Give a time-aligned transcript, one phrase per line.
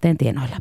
[0.00, 0.58] Tienoilla.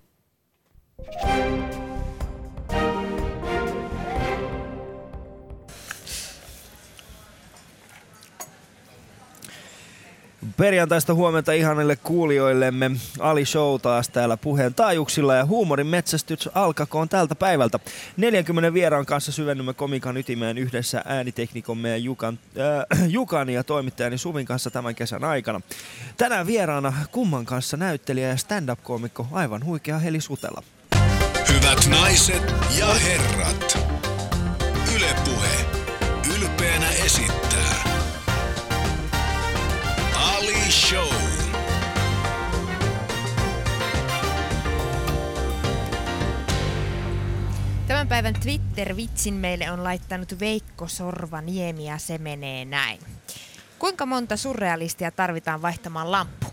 [10.58, 12.92] Perjantaista huomenta ihanille kuulijoillemme.
[13.20, 17.80] Ali Show taas täällä puheen taajuuksilla ja huumorin metsästys alkakoon tältä päivältä.
[18.18, 22.40] 40 vieraan kanssa syvennymme komikan ytimeen yhdessä ääniteknikomme ja Jukan,
[22.92, 25.62] äh, Jukan ja toimittajani Suvin kanssa tämän kesän aikana.
[26.18, 30.64] Tänään vieraana kumman kanssa näyttelijä ja stand-up-koomikko aivan huikea Heli Sutela.
[31.54, 33.78] Hyvät naiset ja herrat,
[34.96, 35.66] Ylepuhe
[36.36, 37.39] ylpeänä esittää
[48.10, 53.00] päivän Twitter-vitsin meille on laittanut Veikko Sorvaniemi ja se menee näin.
[53.80, 56.48] Kuinka monta surrealistia tarvitaan vaihtamaan lamppu?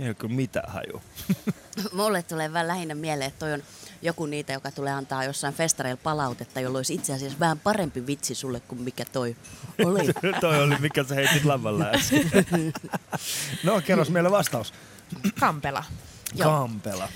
[0.00, 1.02] Ei ole kyllä mitään haju.
[1.92, 3.62] Mulle tulee vähän lähinnä mieleen, että toi on
[4.02, 8.34] joku niitä, joka tulee antaa jossain festareilla palautetta, jolloin olisi itse asiassa vähän parempi vitsi
[8.34, 9.36] sulle kuin mikä toi
[9.84, 10.12] oli.
[10.40, 12.30] Toi oli mikä sä heitit lavalla äsken.
[13.64, 14.74] no, kerros meille vastaus.
[15.40, 15.84] Kampela.
[16.42, 17.08] Kampela.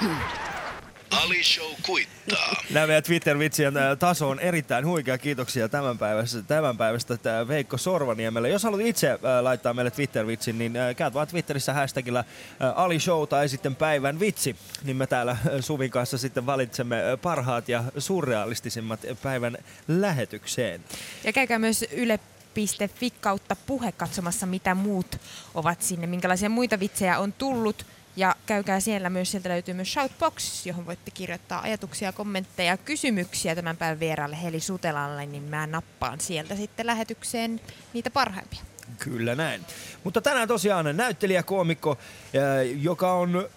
[1.12, 2.62] Ali Show kuittaa.
[2.70, 5.18] Nämä meidän Twitter-vitsien ää, taso on erittäin huikea.
[5.18, 8.48] Kiitoksia tämän päivästä, tämän päivästä tää Veikko Sorvaniemelle.
[8.48, 12.24] Jos haluat itse ää, laittaa meille Twitter-vitsin, niin käyt vaan Twitterissä hashtagillä
[12.60, 14.56] ää, Ali Show tai sitten päivän vitsi.
[14.84, 20.84] Niin me täällä ää, Suvin kanssa sitten valitsemme parhaat ja surrealistisimmat päivän lähetykseen.
[21.24, 25.16] Ja käykää myös yle.fi kautta puhe katsomassa, mitä muut
[25.54, 27.86] ovat sinne, minkälaisia muita vitsejä on tullut.
[28.16, 33.54] Ja käykää siellä myös, sieltä löytyy myös Shoutbox, johon voitte kirjoittaa ajatuksia, kommentteja ja kysymyksiä
[33.54, 37.60] tämän päivän vieraalle Heli Sutelalle, niin mä nappaan sieltä sitten lähetykseen
[37.92, 38.60] niitä parhaimpia.
[38.98, 39.60] Kyllä näin.
[40.04, 41.98] Mutta tänään tosiaan näyttelijä, koomikko,
[42.40, 43.48] ää, joka on...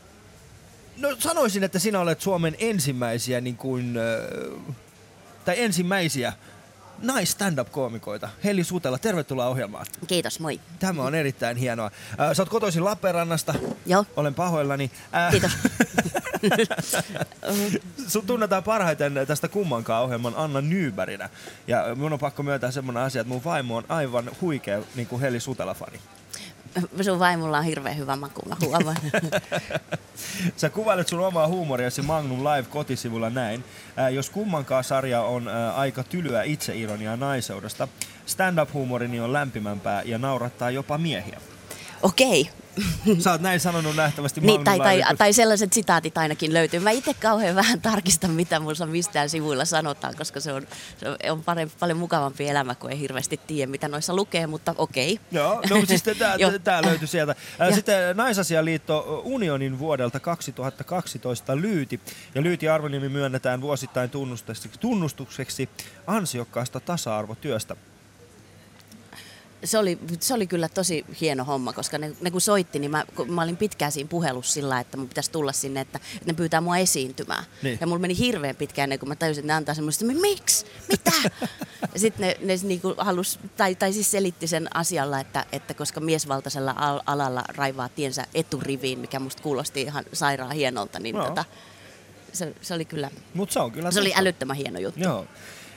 [0.97, 4.73] No sanoisin, että sinä olet Suomen ensimmäisiä niin kuin, ää,
[5.45, 6.33] tai ensimmäisiä
[7.01, 8.29] nais stand-up-koomikoita.
[8.43, 9.85] Heli Sutela, tervetuloa ohjelmaan.
[10.07, 10.59] Kiitos, moi.
[10.79, 11.91] Tämä on erittäin hienoa.
[12.17, 13.53] Ää, Sä oot kotoisin Lappeenrannasta.
[13.85, 14.05] Joo.
[14.15, 14.91] Olen pahoillani.
[15.11, 15.51] Ää, Kiitos.
[18.07, 21.29] Sut tunnetaan parhaiten tästä kummankaan ohjelman Anna Nyberginä.
[21.67, 25.21] Ja mun on pakko myöntää semmonen asia, että mun vaimo on aivan huikea niin kuin
[25.21, 25.99] Heli Sutela-fani.
[27.01, 28.97] Sun vaimolla on hirveän hyvä maku, mä huomaan.
[30.57, 33.63] Sä kuvailet sun omaa huumoriasi Magnum Live kotisivulla näin.
[33.97, 37.87] Ää, jos kummankaan sarja on ää, aika tylyä itseironiaa naiseudesta,
[38.25, 41.41] stand-up-huumorini on lämpimämpää ja naurattaa jopa miehiä.
[42.01, 42.49] Okei.
[43.19, 46.79] Sä oot näin sanonut nähtävästi Niin, tai, tai, tai sellaiset sitaatit ainakin löytyy.
[46.79, 51.43] Mä itse kauhean vähän tarkistan, mitä mulla mistään sivuilla sanotaan, koska se on, se on
[51.43, 55.19] parempi, paljon mukavampi elämä, kun ei hirveästi tiedä, mitä noissa lukee, mutta okei.
[55.31, 56.03] Joo, no siis
[56.63, 57.35] tää löytyi sieltä.
[57.75, 61.99] Sitten Naisasialiitto Unionin vuodelta 2012 Lyyti.
[62.35, 64.09] Ja Lyyti Arvoniemi myönnetään vuosittain
[64.79, 65.69] tunnustukseksi
[66.07, 67.75] ansiokkaasta tasa-arvotyöstä.
[69.65, 73.05] Se oli, se oli kyllä tosi hieno homma, koska ne, ne kun soitti, niin mä,
[73.15, 76.33] kun mä olin pitkään siinä puhelussa sillä, että mun pitäisi tulla sinne, että, että ne
[76.33, 77.43] pyytää mua esiintymään.
[77.63, 77.77] Niin.
[77.81, 80.65] Ja mulla meni hirveän pitkään ennen kuin mä tajusin, että ne antaa semmoista, että miksi?
[80.89, 81.11] Mitä?
[81.93, 85.99] ja sitten ne, ne niinku halus, tai, tai siis selitti sen asialla, että, että koska
[85.99, 91.27] miesvaltaisella al- alalla raivaa tiensä eturiviin, mikä musta kuulosti ihan sairaan hienolta, niin Joo.
[91.27, 91.45] tota,
[92.33, 94.99] se, se oli kyllä, Mutta se on kyllä se oli älyttömän hieno juttu.
[94.99, 95.25] Joo.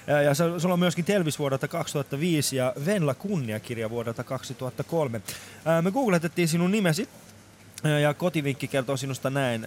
[0.09, 5.21] Ja, ja sulla on myöskin Telvis vuodelta 2005 ja Venla kunniakirja vuodelta 2003.
[5.65, 7.09] Ää, Me googletettiin sinun nimesi
[8.03, 9.67] ja kotivinkki kertoo sinusta näin.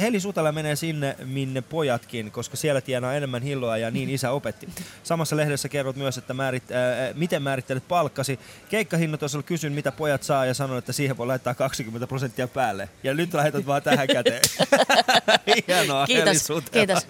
[0.00, 4.68] Heli Sutala menee sinne, minne pojatkin, koska siellä tienaa enemmän hilloa ja niin isä opetti.
[5.02, 8.38] Samassa lehdessä kerrot myös, että määrit, ää, miten määrittelet palkkasi.
[8.68, 12.88] Keikkahinnoitosella kysyn, mitä pojat saa ja sanon, että siihen voi laittaa 20 prosenttia päälle.
[13.02, 14.42] Ja nyt lähetät vaan tähän käteen.
[15.68, 17.06] Hienoa, Kiitos, kiitos.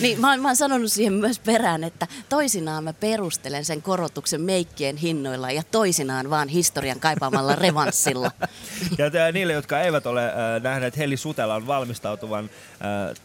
[0.00, 4.40] Niin, mä, oon, mä oon sanonut siihen myös perään, että toisinaan mä perustelen sen korotuksen
[4.40, 8.30] meikkien hinnoilla ja toisinaan vaan historian kaipaamalla revanssilla.
[8.98, 12.50] Ja niille, jotka eivät ole äh, nähneet Heli Sutelan valmistautuvan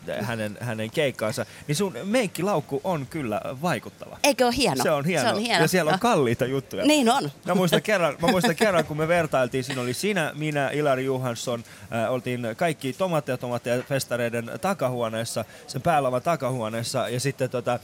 [0.10, 4.18] äh, hänen, hänen keikkaansa, niin sun meikkilaukku on kyllä vaikuttava.
[4.24, 4.84] Eikö ole hieno?
[4.84, 5.30] Se on hieno.
[5.30, 5.62] Se on hieno.
[5.62, 6.00] Ja siellä on Joo.
[6.00, 6.86] kalliita juttuja.
[6.86, 7.32] Niin on.
[7.46, 11.64] Mä muistan, kerran, mä muistan kerran, kun me vertailtiin, siinä oli sinä, minä, Ilari Johansson,
[11.94, 17.80] äh, oltiin kaikki tomaatteja tomaatteja festareiden takahuoneessa, sen päälavan takahuoneessa ja sitten tota, äh,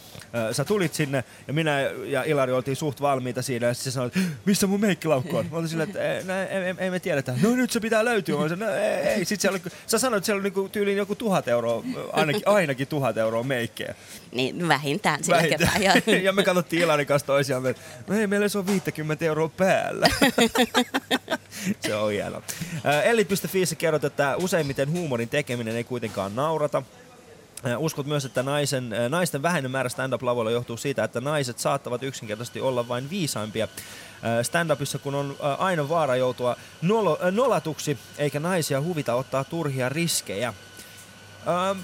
[0.52, 4.14] sä tulit sinne ja minä ja Ilari oltiin suht valmiita siinä ja sitten sanoit,
[4.46, 5.46] missä mun meikkilaukku on?
[5.52, 7.36] Mä olin silleen, että ei, no, ei, ei, ei, me tiedetä.
[7.42, 8.36] No nyt se pitää löytyä.
[8.36, 9.26] Mä olin, no, ei, ei.
[9.26, 11.63] Sitten siellä, sä sanoit, että siellä oli niinku tyyliin joku tuhat euroa,
[12.14, 13.96] ainakin, ainakin tuhat euroa meikkejä.
[14.32, 15.82] Niin vähintään sillä Vähintään.
[15.82, 16.14] kertaa.
[16.24, 20.08] Ja, me katsottiin Ilarin kanssa toisiamme, että no ei, meillä se on 50 euroa päällä.
[21.88, 22.42] se on hieno.
[22.86, 26.84] Äh, Elli.fiissä kerrot, että useimmiten huumorin tekeminen ei kuitenkaan naurata.
[27.66, 32.04] Äh, Uskot myös, että naisen, äh, naisten vähäinen määrä stand-up-lavoilla johtuu siitä, että naiset saattavat
[32.04, 33.68] yksinkertaisesti olla vain viisaimpia.
[34.44, 40.54] Stand-upissa, kun on aina vaara joutua nolo, nolatuksi, eikä naisia huvita ottaa turhia riskejä.
[41.48, 41.80] Ähm,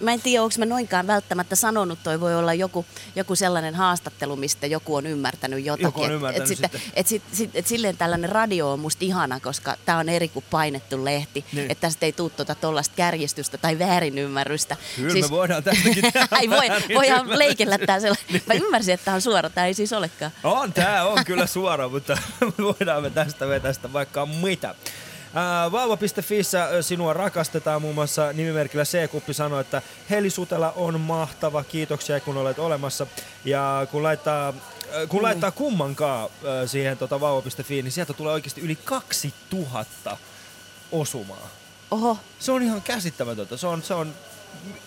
[0.00, 4.36] mä en tiedä, onko mä noinkaan välttämättä sanonut, toi voi olla joku, joku sellainen haastattelu,
[4.36, 5.84] mistä joku on ymmärtänyt jotakin.
[5.84, 6.92] Joku on Et- ymmärtänyt et, sitten, sitten.
[6.96, 10.44] et, sit, sit, et silleen tällainen radio on musta ihana, koska tämä on eri kuin
[10.50, 11.44] painettu lehti.
[11.52, 11.70] Niin.
[11.70, 14.76] Että tästä ei tule tuota tollasta kärjistystä tai väärinymmärrystä.
[14.96, 15.24] Kyllä siis...
[15.24, 18.42] me voidaan tästäkin Ai voi, voidaan leikellä tää sellainen.
[18.46, 20.32] Mä ymmärsin, että tämä on suora, tämä ei siis olekaan.
[20.44, 22.18] On, tää on kyllä suora, mutta
[22.58, 24.74] voidaan me tästä vetää sitä vaikka mitä.
[26.76, 32.36] Ö, sinua rakastetaan muun muassa nimimerkillä C-kuppi sanoi, että Heli Sutela on mahtava, kiitoksia kun
[32.36, 33.06] olet olemassa.
[33.44, 34.52] Ja kun laittaa,
[35.08, 36.30] kun laittaa kummankaan
[36.66, 40.16] siihen tota vauva.fi, niin sieltä tulee oikeasti yli 2000
[40.92, 41.48] osumaa.
[41.90, 43.56] Oho, Se on ihan käsittämätöntä.
[43.56, 44.14] Se on, se on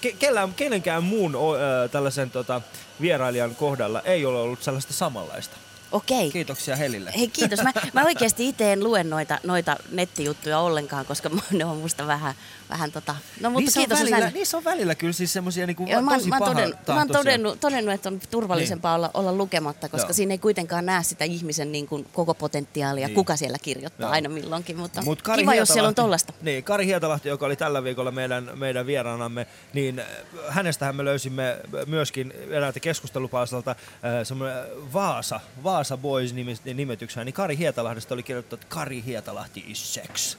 [0.01, 2.61] ke, kellään, kenenkään muun ö, tällaisen tota,
[3.01, 5.57] vierailijan kohdalla ei ole ollut sellaista samanlaista.
[5.91, 6.31] Okei.
[6.31, 7.13] Kiitoksia Helille.
[7.17, 7.63] Hei kiitos.
[7.63, 12.35] Mä, mä oikeasti itse en lue noita, noita nettijuttuja ollenkaan, koska ne on musta vähän,
[12.69, 13.15] vähän tota...
[13.41, 13.99] No mutta niissä, kiitos.
[13.99, 16.95] on välillä, niissä on välillä kyllä siis semmosia niinku Joo, mä, tosi mä, todennut, mä
[16.95, 20.13] oon todennut, todennut, että on turvallisempaa olla, olla lukematta, koska Joo.
[20.13, 23.15] siinä ei kuitenkaan näe sitä ihmisen niin kuin koko potentiaalia, Niin.
[23.15, 24.11] kuka siellä kirjoittaa Joo.
[24.11, 24.77] aina milloinkin.
[24.77, 26.33] Mutta Mut kiva, jos siellä on tollasta.
[26.41, 30.05] Niin, Kari Hietalahti, joka oli tällä viikolla meidän, meidän vieraanamme, niin äh,
[30.49, 33.77] hänestähän me löysimme myöskin eräältä keskustelupalstalta äh,
[34.23, 34.57] semmoinen
[34.93, 40.37] Vaasa, Vaasa Boys nimis- nimetyksen, niin Kari Hietalahdesta oli kirjoittanut, että Kari Hietalahti is sex.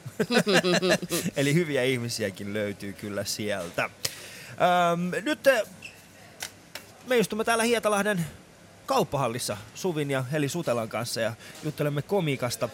[1.37, 3.83] Eli hyviä ihmisiäkin löytyy kyllä sieltä.
[3.83, 5.61] Ähm, nyt äh,
[7.07, 8.27] me istumme täällä Hietalahden
[8.87, 11.33] kauppahallissa Suvin ja Heli Sutelan kanssa ja
[11.65, 12.69] juttelemme komikasta.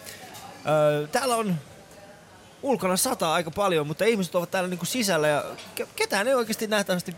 [0.66, 1.54] Öö, täällä on
[2.62, 5.44] ulkona sataa aika paljon, mutta ihmiset ovat täällä niinku sisällä ja
[5.80, 7.16] ke- ketään ei oikeasti nähtävästi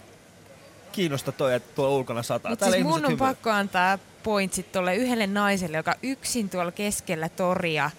[0.93, 2.51] kiinnosta toi, että tuolla ulkona sataa.
[2.51, 3.35] Mutta Täällä siis mun ihmiset on hymyilee.
[3.35, 7.91] pakko antaa pointsit tuolle yhdelle naiselle, joka yksin tuolla keskellä toria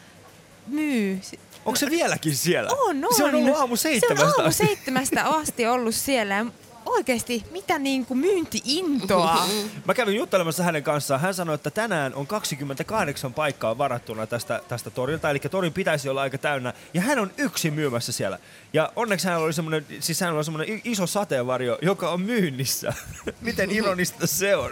[0.68, 1.22] myy.
[1.66, 2.70] Onko se vieläkin siellä?
[2.72, 3.16] On, on.
[3.16, 4.26] Se on ollut aamu seitsemästä.
[4.26, 4.66] Se on aamu asti.
[4.66, 6.36] seitsemästä asti ollut siellä.
[6.36, 6.46] Ja
[6.86, 9.48] Oikeesti, mitä niinku myynti-intoa.
[9.86, 11.22] Mä kävin juttelemassa hänen kanssaan.
[11.22, 16.22] Hän sanoi, että tänään on 28 paikkaa varattuna tästä, tästä torilta, eli torin pitäisi olla
[16.22, 16.74] aika täynnä.
[16.94, 18.40] Ja hän on yksin myymässä siellä.
[18.74, 22.94] Ja onneksi hän oli semmoinen, siis hän on semmoinen iso sateenvarjo, joka on myynnissä.
[23.42, 24.72] Miten ironista se on?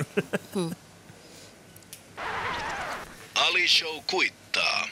[3.55, 4.87] Ali Show kuittaa.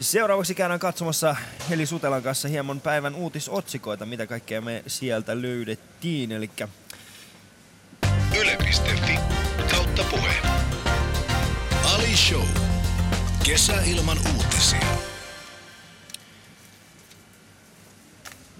[0.00, 1.36] Seuraavaksi käydään katsomassa
[1.70, 6.32] Heli Sutelan kanssa hieman päivän uutisotsikoita, mitä kaikkea me sieltä löydettiin.
[6.32, 6.50] Eli
[8.40, 9.18] Yle.fi
[9.70, 10.34] kautta puhe.
[11.94, 12.46] Ali Show.
[13.44, 15.11] Kesä ilman uutisia.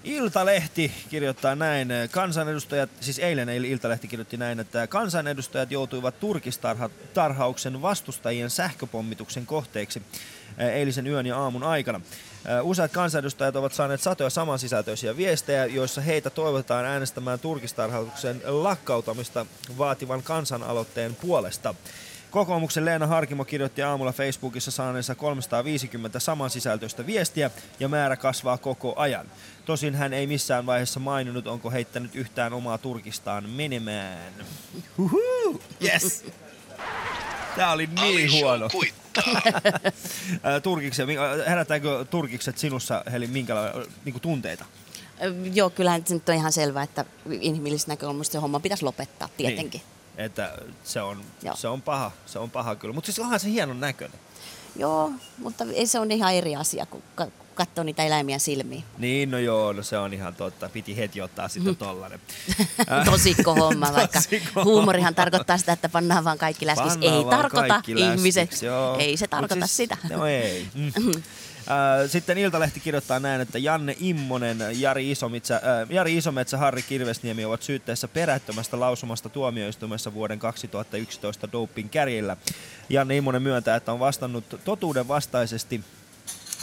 [0.03, 8.49] Iltalehti kirjoittaa näin, kansanedustajat, siis eilen Eil- Iltalehti kirjoitti näin, että kansanedustajat joutuivat turkistarhauksen vastustajien
[8.49, 10.01] sähköpommituksen kohteeksi
[10.57, 12.01] eh, eilisen yön ja aamun aikana.
[12.45, 19.45] Eh, Useat kansanedustajat ovat saaneet satoja samansisältöisiä viestejä, joissa heitä toivotetaan äänestämään turkistarhauksen lakkautamista
[19.77, 21.75] vaativan kansanaloitteen puolesta.
[22.33, 29.25] Kokoomuksen Leena Harkimo kirjoitti aamulla Facebookissa saaneensa 350 samansisältöistä viestiä ja määrä kasvaa koko ajan.
[29.65, 34.33] Tosin hän ei missään vaiheessa maininnut, onko heittänyt yhtään omaa turkistaan menemään.
[34.97, 36.25] Huhu, yes!
[37.55, 38.69] Tää oli niin huono.
[41.05, 44.65] minkä- herättääkö turkikset sinussa, Heli, minkälaisia niin tunteita?
[45.53, 49.81] Joo, kyllähän se nyt on ihan selvää, että inhimillisestä näkökulmasta se homma pitäisi lopettaa tietenkin.
[49.81, 50.51] Niin, että
[50.83, 51.55] se on, Joo.
[51.55, 52.93] se on paha, se on paha kyllä.
[52.93, 54.19] Mutta siis onhan se hienon näköinen.
[54.75, 58.83] Joo, mutta ei se on ihan eri asia, kun ka- katsoo niitä eläimiä silmiin.
[58.97, 60.69] Niin, no joo, no se on ihan totta.
[60.69, 62.19] Piti heti ottaa sitten tollanen.
[62.91, 66.97] Äh, Tosikko homma, vaikka Tosikko huumorihan tarkoittaa sitä, että pannaan vaan kaikki läskiksi.
[66.97, 68.61] Pannaan Ei vaan tarkoita ihmiset.
[68.61, 68.95] joo.
[68.99, 69.97] Ei se Mut tarkoita siis, sitä.
[70.09, 70.67] No ei.
[70.73, 71.23] Mm.
[71.67, 77.45] Äh, Sitten Iltalehti kirjoittaa näin, että Janne Immonen, Jari Isometsä, äh, Jari Isometsä, Harri Kirvesniemi
[77.45, 82.37] ovat syytteessä perättömästä lausumasta tuomioistuimessa vuoden 2011 doping kärjellä.
[82.89, 85.83] Janne Immonen myöntää, että on vastannut totuuden vastaisesti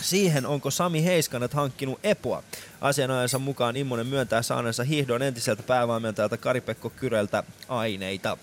[0.02, 2.42] siihen, onko Sami Heiskanet hankkinut Epoa.
[2.80, 8.37] Asianajansa mukaan Immonen myöntää saaneensa hiihdon entiseltä päävalmentajalta Kari-Pekko Kyreltä aineita.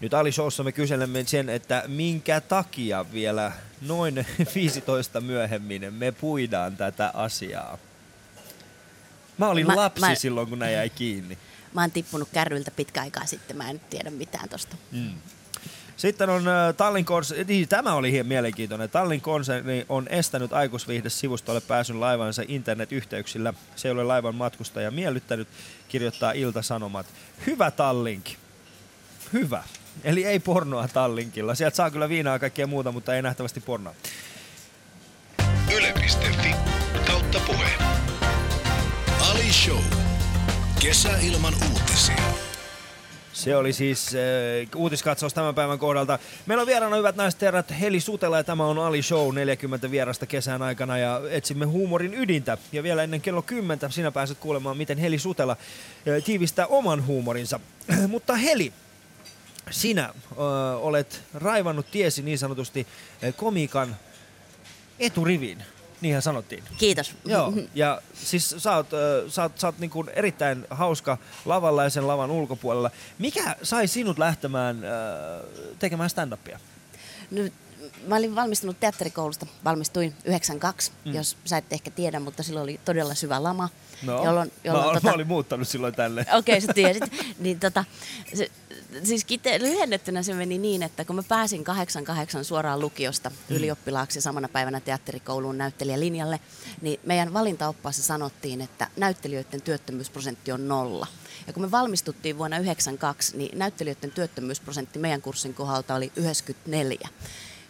[0.00, 6.76] Nyt Ali Showssa me kyselemme sen, että minkä takia vielä noin 15 myöhemmin me puidaan
[6.76, 7.78] tätä asiaa.
[9.38, 11.38] Mä olin Mä- lapsi mä- silloin, kun nämä jäi kiinni.
[11.74, 14.76] Mä oon tippunut kärryiltä pitkä aikaa sitten, mä en tiedä mitään tosta.
[15.96, 18.90] Sitten on äh, Tallin konserni, niin, tämä oli hieman mielenkiintoinen.
[18.90, 23.54] Tallin konserni on estänyt aikuisviihde-sivustolle pääsyn laivansa internetyhteyksillä.
[23.76, 25.48] Se ei ole laivan matkustaja miellyttänyt,
[25.88, 27.06] kirjoittaa Ilta-Sanomat.
[27.46, 28.26] Hyvä Tallink.
[29.32, 29.62] Hyvä.
[30.04, 31.54] Eli ei pornoa Tallinkilla.
[31.54, 33.94] Sieltä saa kyllä viinaa ja kaikkea muuta, mutta ei nähtävästi pornoa.
[35.76, 36.54] Yle.fi
[37.06, 37.70] kautta puhe.
[39.30, 39.82] Ali Show.
[40.80, 42.48] Kesäilman uutisia.
[43.32, 44.20] Se oli siis äh,
[44.76, 46.18] uutiskatsaus tämän päivän kohdalta.
[46.46, 50.26] Meillä on vieraana hyvät naiset herrat Heli Sutela ja tämä on Ali Show 40 vierasta
[50.26, 52.58] kesän aikana ja etsimme huumorin ydintä.
[52.72, 57.60] Ja vielä ennen kello 10 sinä pääset kuulemaan, miten Heli Sutela äh, tiivistää oman huumorinsa.
[58.08, 58.72] Mutta Heli,
[59.70, 60.14] sinä äh,
[60.80, 62.86] olet raivannut tiesi niin sanotusti
[63.36, 63.96] komiikan
[64.98, 65.62] eturiviin.
[66.00, 66.64] Niinhän sanottiin.
[66.78, 67.14] Kiitos.
[67.24, 71.84] Joo, ja siis sä oot, äh, sä oot, sä oot niin kuin erittäin hauska lavalla
[71.84, 72.90] ja sen lavan ulkopuolella.
[73.18, 74.90] Mikä sai sinut lähtemään äh,
[75.78, 76.58] tekemään stand-upia?
[77.30, 77.52] Nyt,
[78.06, 81.14] mä olin valmistunut teatterikoulusta, valmistuin 92, mm.
[81.14, 83.68] jos sä et ehkä tiedä, mutta silloin oli todella syvä lama.
[84.02, 86.20] jolloin, jolloin, No, mä, tota, mä olin muuttanut silloin tälle.
[86.38, 87.04] Okei, okay, sä tiesit.
[87.38, 87.84] niin, tota,
[88.34, 88.50] se,
[89.04, 93.56] siis kite, lyhennettynä se meni niin, että kun mä pääsin 88 suoraan lukiosta mm.
[93.56, 96.40] ylioppilaaksi samana päivänä teatterikouluun näyttelijälinjalle,
[96.80, 101.06] niin meidän valintaoppaassa sanottiin, että näyttelijöiden työttömyysprosentti on nolla.
[101.46, 107.08] Ja kun me valmistuttiin vuonna 92, niin näyttelijöiden työttömyysprosentti meidän kurssin kohdalta oli 94.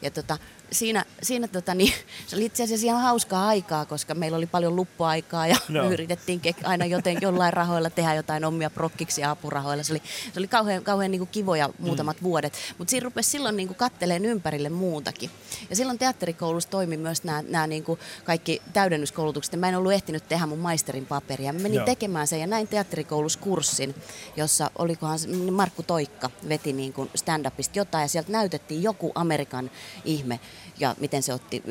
[0.03, 0.39] Ja tota,
[0.73, 1.93] siinä, siinä tota, niin,
[2.27, 5.85] se oli itse asiassa ihan hauskaa aikaa, koska meillä oli paljon luppuaikaa ja Joo.
[5.85, 9.83] me yritettiin aina joten, jollain rahoilla tehdä jotain omia prokkiksi ja apurahoilla.
[9.83, 12.25] Se oli, se oli kauhean, kauhean niin kuin kivoja muutamat mm.
[12.25, 15.31] vuodet, mutta siinä rupesi silloin niin kuin katteleen ympärille muutakin.
[15.71, 19.61] Ja silloin teatterikoulussa toimi myös nämä, nämä niin kuin kaikki täydennyskoulutukset.
[19.61, 21.53] Mä en ollut ehtinyt tehdä mun maisterin paperia.
[21.53, 21.87] Mä menin Joo.
[21.87, 23.95] tekemään sen ja näin teatterikoulussa kurssin,
[24.37, 25.19] jossa olikohan
[25.51, 29.71] Markku Toikka veti niin kuin stand-upista jotain ja sieltä näytettiin joku Amerikan
[30.05, 30.41] ihme
[30.81, 31.63] ja miten se otti,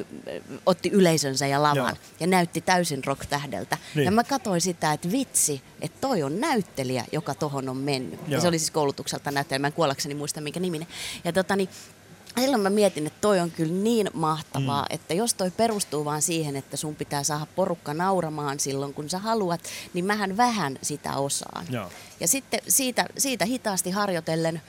[0.66, 1.98] otti yleisönsä ja lavan Joo.
[2.20, 3.78] ja näytti täysin rock-tähdeltä.
[3.96, 4.06] Niin.
[4.06, 8.20] Ja mä katsoin sitä, että vitsi, että toi on näyttelijä, joka tohon on mennyt.
[8.28, 8.42] Ja Joo.
[8.42, 10.88] se oli siis koulutukselta näyttelijä, mä en kuollakseni muista minkä niminen.
[11.24, 11.70] Ja tota niin,
[12.42, 14.96] silloin mä mietin, että toi on kyllä niin mahtavaa, mm.
[14.96, 19.20] että jos toi perustuu vaan siihen, että sun pitää saada porukka nauramaan silloin, kun sä
[19.20, 19.62] haluat,
[19.94, 21.66] niin mähän vähän sitä osaan.
[21.70, 21.92] Joo.
[22.20, 24.62] Ja sitten siitä, siitä hitaasti harjoitellen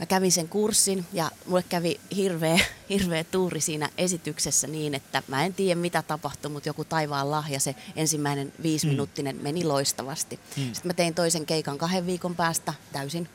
[0.00, 2.58] mä kävin sen kurssin ja mulle kävi hirveä,
[2.90, 7.60] hirveä tuuri siinä esityksessä niin, että mä en tiedä mitä tapahtui, mutta joku taivaan lahja,
[7.60, 10.40] se ensimmäinen viisiminuuttinen meni loistavasti.
[10.56, 10.62] Mm.
[10.62, 13.28] Sitten mä tein toisen keikan kahden viikon päästä täysin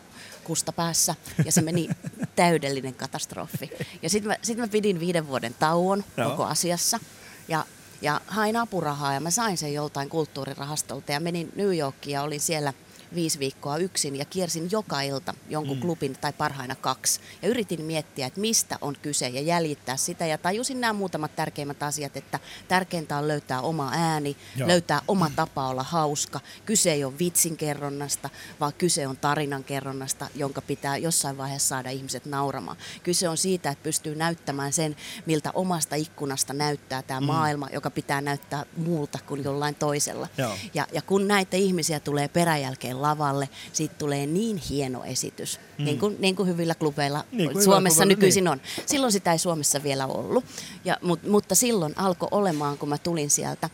[0.44, 1.90] kusta päässä ja se meni
[2.36, 3.72] täydellinen katastrofi.
[4.02, 6.30] Ja sitten mä, sit mä pidin viiden vuoden tauon Joo.
[6.30, 7.00] koko asiassa
[7.48, 7.66] ja,
[8.02, 12.40] ja hain apurahaa ja mä sain sen joltain kulttuurirahastolta ja menin New Yorkiin ja olin
[12.42, 12.74] siellä
[13.16, 15.82] viisi viikkoa yksin ja kiersin joka ilta jonkun mm.
[15.82, 17.20] klubin tai parhaina kaksi.
[17.42, 20.26] Ja yritin miettiä, että mistä on kyse ja jäljittää sitä.
[20.26, 24.68] Ja tajusin nämä muutamat tärkeimmät asiat, että tärkeintä on löytää oma ääni, Joo.
[24.68, 26.40] löytää oma tapa olla hauska.
[26.66, 28.30] Kyse ei ole vitsinkerronnasta,
[28.60, 32.78] vaan kyse on tarinankerronnasta, jonka pitää jossain vaiheessa saada ihmiset nauramaan.
[33.04, 34.96] Kyse on siitä, että pystyy näyttämään sen,
[35.26, 37.26] miltä omasta ikkunasta näyttää tämä mm.
[37.26, 40.28] maailma, joka pitää näyttää muulta kuin jollain toisella.
[40.38, 40.58] Joo.
[40.74, 45.86] Ja, ja kun näitä ihmisiä tulee peräjälkeen lavalle, siitä tulee niin hieno esitys, mm.
[45.86, 48.52] niin, kuin, niin kuin hyvillä klubeilla Niin kuin Suomessa klubeilla, nykyisin niin.
[48.52, 48.62] on.
[48.86, 50.46] Silloin sitä ei Suomessa vielä ollut,
[50.86, 53.70] ja, mut, mutta silloin alkoi olemaan, kun mä tulin sieltä,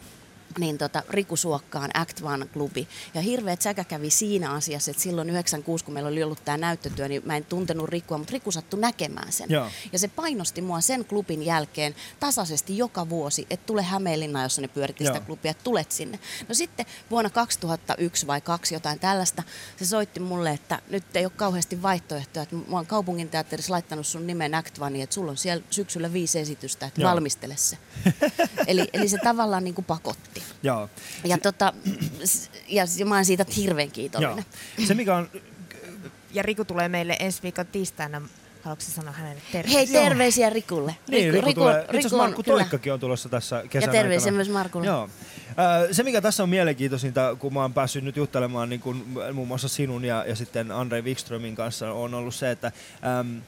[0.59, 2.87] niin tota, Riku Suokkaan Act One-klubi.
[3.13, 7.07] Ja hirveät säkä kävi siinä asiassa, että silloin 96, kun meillä oli ollut tämä näyttötyö,
[7.07, 9.49] niin mä en tuntenut Rikua, mutta Riku sattui näkemään sen.
[9.49, 9.67] Joo.
[9.91, 14.67] Ja se painosti mua sen klubin jälkeen tasaisesti joka vuosi, että tule Hämeenlinnaan, jossa ne
[14.67, 15.25] pyöritti sitä Joo.
[15.25, 16.19] klubia, että tulet sinne.
[16.47, 19.43] No sitten vuonna 2001 vai kaksi jotain tällaista,
[19.77, 24.07] se soitti mulle, että nyt ei ole kauheasti vaihtoehtoja, että mä oon kaupungin teatterissa laittanut
[24.07, 27.11] sun nimen Act One, että sulla on siellä syksyllä viisi esitystä, että Joo.
[27.11, 27.77] valmistele se.
[28.67, 30.40] eli, eli se tavallaan niin kuin pakotti.
[30.63, 30.89] Joo.
[31.23, 31.73] Ja, tota,
[32.25, 33.93] s- ja, ja mä oon siitä hirveän Joo.
[33.93, 34.45] kiitollinen.
[34.87, 35.29] Se mikä on...
[36.33, 38.21] Ja Riku tulee meille ensi viikon tiistaina.
[38.63, 39.79] Haluatko sanoa hänelle terveisiä?
[40.01, 40.95] Hei, terveisiä Rikulle.
[41.09, 41.81] Niin, Riku, tulee.
[41.81, 44.35] Itse asiassa on Markku kyllä- Toikkakin on tulossa tässä kesän Ja terveisiä aikana.
[44.35, 44.87] myös Markulle.
[44.87, 45.09] Joo.
[45.91, 49.67] Se, mikä tässä on mielenkiintoisinta, kun mä oon päässyt nyt juttelemaan niin kuin muun muassa
[49.67, 52.71] sinun ja, ja sitten Andre Wikströmin kanssa, on ollut se, että
[53.19, 53.41] äm,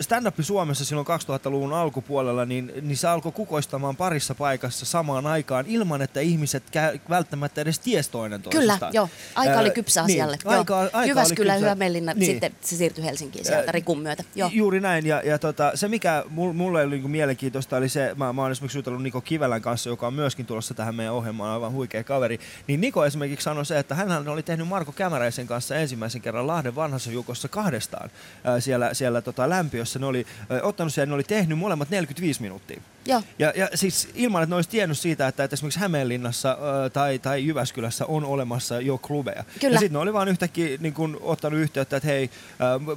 [0.00, 6.02] stand-up Suomessa silloin 2000-luvun alkupuolella, niin, niin se alkoi kukoistamaan parissa paikassa samaan aikaan ilman,
[6.02, 8.94] että ihmiset kä- välttämättä edes ties toinen Kyllä, toisistaan.
[8.94, 9.08] joo.
[9.34, 10.38] Aika oli kypsä niin, asialle.
[10.44, 10.90] Aika, joo.
[10.92, 12.14] aika Jyväskylä, oli kypsä.
[12.14, 12.30] Niin.
[12.30, 14.24] sitten se siirtyi Helsinkiin sieltä Ää, Rikun myötä.
[14.34, 14.50] Joo.
[14.52, 18.32] Juuri näin, ja, ja tota, se mikä mul- mulle oli niinku mielenkiintoista oli se, mä,
[18.32, 21.72] mä oon esimerkiksi jutellut Niko Kivelän kanssa, joka on myöskin tulossa tähän meidän ohjelmaan, aivan
[21.72, 26.20] huikea kaveri, niin Niko esimerkiksi sanoi se, että hän oli tehnyt Marko Kämäräisen kanssa ensimmäisen
[26.20, 28.10] kerran Lahden vanhassa jukossa kahdestaan
[28.44, 29.48] ää, siellä, siellä tota,
[29.84, 29.98] lämpiössä.
[29.98, 32.80] Ne oli ää, ottanut siellä, ne oli tehnyt molemmat 45 minuuttia.
[33.06, 33.22] Joo.
[33.38, 37.18] Ja, ja siis ilman, että ne olisi tiennyt siitä, että, että esimerkiksi Hämeenlinnassa ää, tai,
[37.18, 39.44] tai Jyväskylässä on olemassa jo klubeja.
[39.60, 39.74] Kyllä.
[39.74, 42.30] Ja sitten ne oli vaan yhtäkkiä niin kun, ottanut yhteyttä, että hei,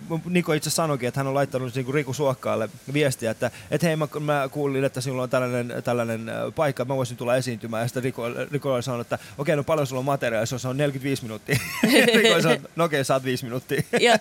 [0.10, 3.88] m- Niko itse sanoikin, että hän on laittanut niin kun Riku Suokkaalle viestiä, että, että
[3.88, 7.82] hei, mä, mä kuulin, että sinulla on tällainen, tällainen paikka, että mä voisin tulla esiintymään.
[7.84, 10.77] Ja sitten Riko, Riko oli sanonut, että okei, no paljon sulla on materiaalia, se on
[10.77, 11.60] 45 minuuttia.
[12.15, 13.82] Riko sanonut, no okei, saat 5 minuuttia.
[14.00, 14.17] joo,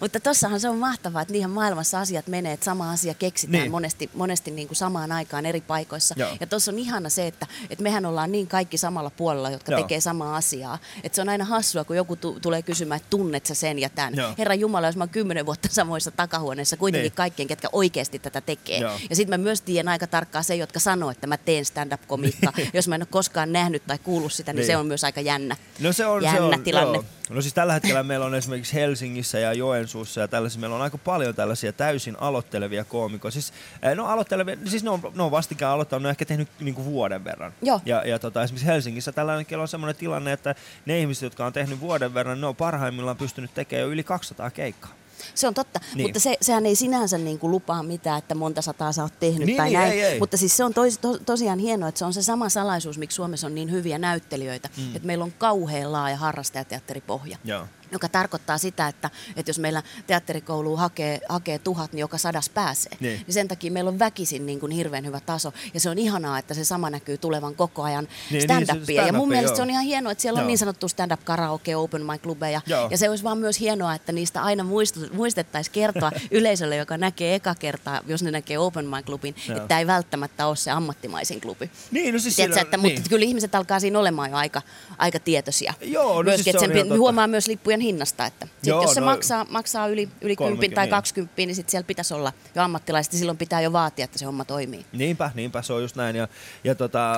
[0.00, 3.62] mutta tossahan se on mahtavaa, että niinhän maailmassa asiat menee, että sama asia keksitään Niin.
[3.62, 3.70] niin.
[3.70, 6.14] monesti, monesti niin kuin samaan aikaan eri paikoissa.
[6.18, 6.30] Joo.
[6.40, 9.80] Ja tuossa on ihana se, että, että mehän ollaan niin kaikki samalla puolella, jotka Joo.
[9.82, 10.78] tekee samaa asiaa.
[11.02, 13.88] Että se on aina hassua, kun joku tu- tulee kysymään, että tunnet sä sen ja
[13.90, 14.14] tämän.
[14.16, 14.34] Joo.
[14.38, 17.10] Herra Jumala, jos mä oon kymmenen vuotta samoissa takahuoneissa, kuitenkin Niin.
[17.10, 17.16] niin.
[17.16, 18.78] kaikkien, ketkä oikeasti tätä tekee.
[18.78, 18.92] Joo.
[19.10, 22.52] Ja sitten mä myös tiedän aika tarkkaan se, jotka sanoo, että mä teen stand-up-komiikkaa.
[22.74, 24.60] jos mä en ole koskaan nähnyt tai kuullut sitä, niin, Niin.
[24.60, 24.66] niin.
[24.72, 25.56] se on myös aika jännä.
[25.80, 26.94] No se on, Jännä se on, tilanne.
[26.98, 27.04] Joo.
[27.30, 30.98] No siis tällä hetkellä meillä on esimerkiksi Helsingissä ja Joensuussa ja tällaisia, meillä on aika
[30.98, 33.32] paljon tällaisia täysin aloittelevia koomikoita.
[33.32, 33.52] Siis,
[33.94, 37.24] no aloittelevia, siis ne on, ne on vastikään aloittanut, ne on ehkä tehnyt niinku vuoden
[37.24, 37.52] verran.
[37.62, 37.80] Joo.
[37.86, 40.54] Ja, ja tota, esimerkiksi Helsingissä tällä hetkellä on sellainen tilanne, että
[40.86, 44.50] ne ihmiset, jotka on tehnyt vuoden verran, ne on parhaimmillaan pystynyt tekemään jo yli 200
[44.50, 44.90] keikkaa.
[45.34, 45.96] Se on totta, Niin.
[45.96, 46.04] niin.
[46.06, 49.46] mutta se, sehän ei sinänsä niin kuin lupaa mitään, että monta sataa sä oot tehnyt
[49.46, 49.92] Niin, tai niin, näin.
[49.92, 50.18] ei, ei.
[50.18, 53.14] Mutta siis se on tois, to, tosiaan hienoa, että se on se sama salaisuus, miksi
[53.14, 54.96] Suomessa on niin hyviä näyttelijöitä, mm.
[54.96, 57.38] että meillä on kauhean laaja harrastajateatteripohja.
[57.44, 57.66] Joo.
[57.92, 62.92] Joka tarkoittaa sitä, että, että jos meillä teatterikouluun hakee, hakee tuhat, niin joka sadas pääsee.
[63.00, 63.20] Niin.
[63.26, 65.52] Niin sen takia meillä on väkisin niin kuin hirveän hyvä taso.
[65.74, 68.82] Ja se on ihanaa, että se sama näkyy tulevan koko ajan Niin, stand niin, se
[68.82, 69.56] upia Ja mun stand-upia, mielestä joo.
[69.56, 70.42] se on ihan hienoa, että siellä Joo.
[70.44, 72.60] on niin sanottu stand-up karaoke, open mic klubeja.
[72.66, 72.88] Joo.
[72.90, 74.64] Ja se olisi vaan myös hienoa, että niistä aina
[75.12, 79.56] muistettaisiin kertoa yleisölle, joka näkee eka kertaa, jos ne näkee open mic klubin, Joo.
[79.58, 81.70] että ei välttämättä ole se ammattimaisin klubi.
[81.90, 82.94] Niin, no siis Tiedätkö, sillä- että, niin.
[82.94, 84.62] Mutta kyllä ihmiset alkaa siinä olemaan jo aika,
[84.98, 85.74] aika tietoisia.
[85.82, 88.94] Joo, no Myöskin, siis se että sen huomaa myös lippujen hinnasta, että sit Joo, jos
[88.94, 90.90] se no- maksaa, maksaa yli, yli 30, 10 tai niin.
[90.90, 94.24] 20, niin sit siellä pitäisi olla jo ammattilaiset, ja silloin pitää jo vaatia, että se
[94.24, 94.86] homma toimii.
[94.92, 96.16] Niinpä, niinpä, se on just näin.
[96.16, 96.28] Ja,
[96.64, 97.14] ja tota,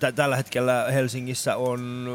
[0.00, 2.08] t- tällä hetkellä Helsingissä on,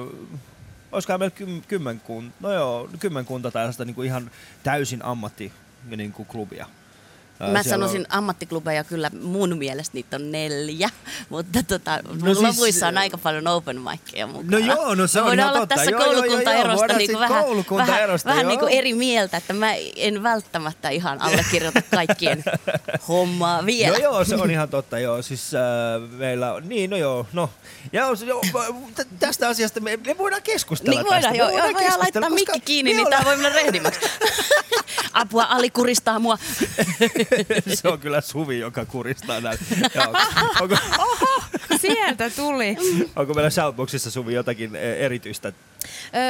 [0.91, 4.31] olisikohan meillä kym, kymmenkunta, no joo, kymmenkunta tällaista niin kuin ihan
[4.63, 5.51] täysin ammatti
[5.95, 6.65] niin kuin klubia.
[7.51, 10.89] Mä sanoisin ammattiklubeja kyllä, mun mielestä niitä on neljä,
[11.29, 14.51] mutta tota, No no siis- siis, lopuissa on aika paljon open mickeja mukana.
[14.51, 15.75] No joo, no se on voidaan olla totta.
[15.75, 18.93] tässä Joo, joo, joo, joo, koulukuntaerosta voidaan niin siitä vähän, vähän, koulukuntaerosta, niin kuin eri
[18.93, 22.43] mieltä, että mä en välttämättä ihan allekirjoita kaikkien
[23.07, 23.97] hommaa vielä.
[23.97, 25.21] No joo, se on ihan totta, joo.
[25.21, 25.61] Siis äh,
[26.17, 27.49] meillä on, niin no joo, no.
[27.93, 28.41] Ja on joo,
[29.19, 31.37] tästä asiasta me, me voidaan keskustella Niin voidaan, tästä.
[31.37, 33.99] joo, me joo, voidaan laittaa mikki kiinni, niin ollaan- tää voi mennä rehdimmäksi.
[35.13, 36.37] Apua, Ali kuristaa mua.
[37.75, 39.39] se on kyllä Suvi, joka kuristaa.
[39.95, 40.05] Joo.
[40.61, 40.77] Onko,
[41.81, 42.77] Sieltä tuli.
[43.15, 45.53] onko meillä Shoutboxissa Suvi jotakin eh, erityistä?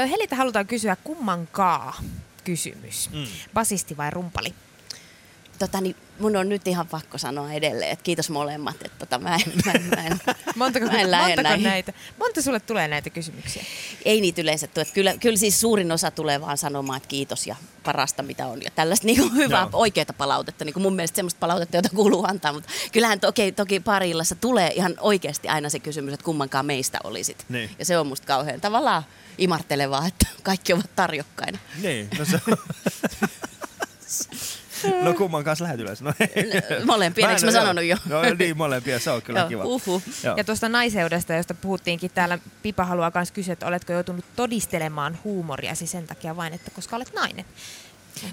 [0.09, 2.01] Heliltä halutaan kysyä kummankaa
[2.43, 3.09] kysymys.
[3.13, 3.25] Mm.
[3.53, 4.53] Basisti vai rumpali?
[5.59, 9.35] Tota, niin mun on nyt ihan pakko sanoa edelleen, että kiitos molemmat, että tota, mä,
[9.35, 10.19] en, mä, en, mä, en,
[10.55, 11.63] Montako, mä en montako näihin.
[11.63, 11.93] näitä?
[12.19, 13.63] Monta sulle tulee näitä kysymyksiä?
[14.05, 14.81] Ei niitä yleensä tule.
[14.81, 18.61] Että Kyllä, kyllä siis suurin osa tulee vaan sanomaan, että kiitos ja parasta mitä on.
[18.63, 19.69] Ja tällaista niin kuin hyvää, Joo.
[19.73, 20.65] oikeaa palautetta.
[20.65, 22.53] Niin kuin mun mielestä semmoista palautetta, jota kuuluu antaa.
[22.53, 26.99] Mutta kyllähän toki, toki pari illassa tulee ihan oikeasti aina se kysymys, että kummankaan meistä
[27.03, 27.45] olisit.
[27.49, 27.69] Niin.
[27.79, 29.03] Ja se on musta kauhean tavallaan
[29.37, 31.57] imartelevaa, että kaikki ovat tarjokkaina.
[31.81, 32.39] Niin, no se
[35.03, 36.03] No kumman kanssa lähet yleensä?
[36.03, 36.13] No,
[36.85, 37.97] Molempia, eikö mä sanonut jo?
[38.05, 39.63] No niin, molempia, se on kyllä kiva.
[39.63, 40.01] uhu.
[40.23, 40.37] Joo.
[40.37, 45.87] Ja tuosta naiseudesta, josta puhuttiinkin täällä, Pipa haluaa myös kysyä, että oletko joutunut todistelemaan huumoriasi
[45.87, 47.45] sen takia vain, että koska olet nainen?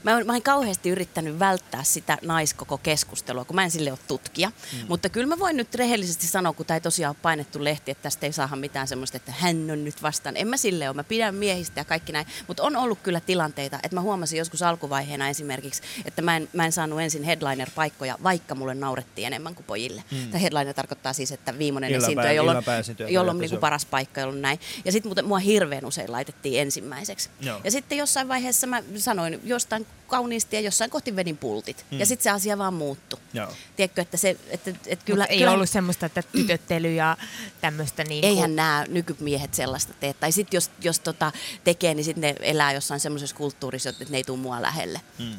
[0.03, 3.99] Mä oon, mä oon kauheasti yrittänyt välttää sitä naiskoko keskustelua, kun mä en sille ole
[4.09, 4.49] tutkija.
[4.49, 4.79] Mm.
[4.89, 8.03] Mutta kyllä mä voin nyt rehellisesti sanoa, kun tämä ei tosiaan ole painettu lehti, että
[8.03, 10.37] tästä ei saada mitään semmoista, että hän on nyt vastaan.
[10.37, 12.27] En mä sille ole, mä pidän miehistä ja kaikki näin.
[12.47, 16.65] Mutta on ollut kyllä tilanteita, että mä huomasin joskus alkuvaiheena esimerkiksi, että mä en, mä
[16.65, 20.05] en saanut ensin headliner-paikkoja, vaikka mulle naurettiin enemmän kuin pojille.
[20.11, 20.31] Mm.
[20.31, 22.65] Tai headliner tarkoittaa siis, että viimeinen esiintyjä, jolloin,
[23.09, 24.61] jolloin niinku paras paikka, jolloin näin.
[24.85, 27.31] Ja sitten mua hirveän usein laitettiin ensimmäiseksi.
[27.41, 27.61] Joo.
[27.65, 31.87] Ja sitten jossain vaiheessa mä sanoin jostain están kauniisti ja jossain kohti vedin pultit.
[31.91, 31.99] Mm.
[31.99, 33.19] Ja sitten se asia vaan muuttui.
[33.33, 33.53] Joo.
[33.77, 37.17] Tiedätkö, että se, että, että Kyllä, kyllä, ei kyllä ollut semmoista, että tytöttely ja
[37.61, 40.15] tämmöistä niin eihän nämä nykymiehet sellaista tee.
[40.15, 41.33] Tai sitten jos, jos tota
[41.65, 45.01] tekee, niin sitten ne elää jossain semmoisessa kulttuurissa, että ne ei tule mua lähelle.
[45.19, 45.37] Mm.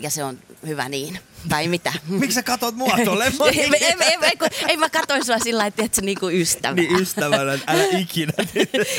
[0.00, 1.18] Ja se on hyvä niin.
[1.48, 1.92] Tai mitä?
[2.08, 3.24] Miksi sä katot mua tolle?
[3.52, 6.74] ei, ei, ei, ei, kun, ei mä katsoin sua sillä lailla, että niin kuin ystävä.
[6.74, 8.32] Niin ystävänä, älä ikinä.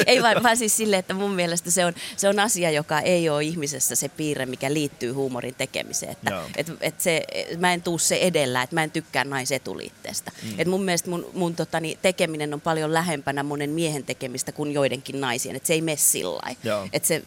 [0.07, 3.29] ei vaan, vaan siis silleen, että mun mielestä se on, se on asia, joka ei
[3.29, 6.12] ole ihmisessä se piirre, mikä liittyy huumorin tekemiseen.
[6.12, 7.23] Että, et, et se,
[7.58, 10.31] mä en tuu se edellä, että mä en tykkää naisetuliitteestä.
[10.43, 10.49] Mm.
[10.58, 15.21] Et mun mielestä mun, mun totani, tekeminen on paljon lähempänä monen miehen tekemistä kuin joidenkin
[15.21, 15.55] naisien.
[15.55, 16.41] Että se ei mene sillä
[16.93, 17.23] Että se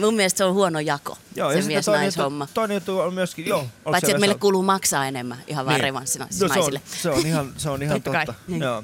[0.00, 3.46] mun mielestä se on huono jako, joo, se mies toinen juttu, toinen juttu on myöskin,
[3.46, 3.66] joo.
[3.84, 5.84] Paitsi, että meille kuuluu maksaa enemmän ihan vaan niin.
[5.84, 8.34] revanssina no, se on, se on ihan, se on ihan totta.
[8.46, 8.62] Niin.
[8.62, 8.82] Joo.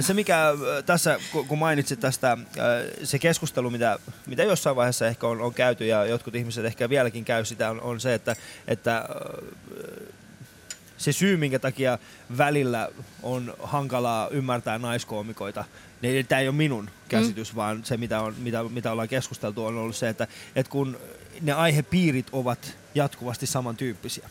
[0.00, 0.52] Se mikä
[0.86, 1.18] tässä,
[1.48, 2.38] kun mainitsit tästä,
[3.04, 7.24] se keskustelu, mitä, mitä jossain vaiheessa ehkä on, on käyty ja jotkut ihmiset ehkä vieläkin
[7.24, 8.36] käy sitä, on, on se, että,
[8.68, 9.08] että
[11.02, 11.98] se syy, minkä takia
[12.38, 12.88] välillä
[13.22, 15.64] on hankalaa ymmärtää naiskoomikoita,
[16.02, 17.56] niin tämä ei ole minun käsitys, mm.
[17.56, 20.98] vaan se, mitä, on, mitä, mitä ollaan keskusteltu, on ollut se, että, että kun
[21.40, 24.28] ne aihepiirit ovat jatkuvasti samantyyppisiä,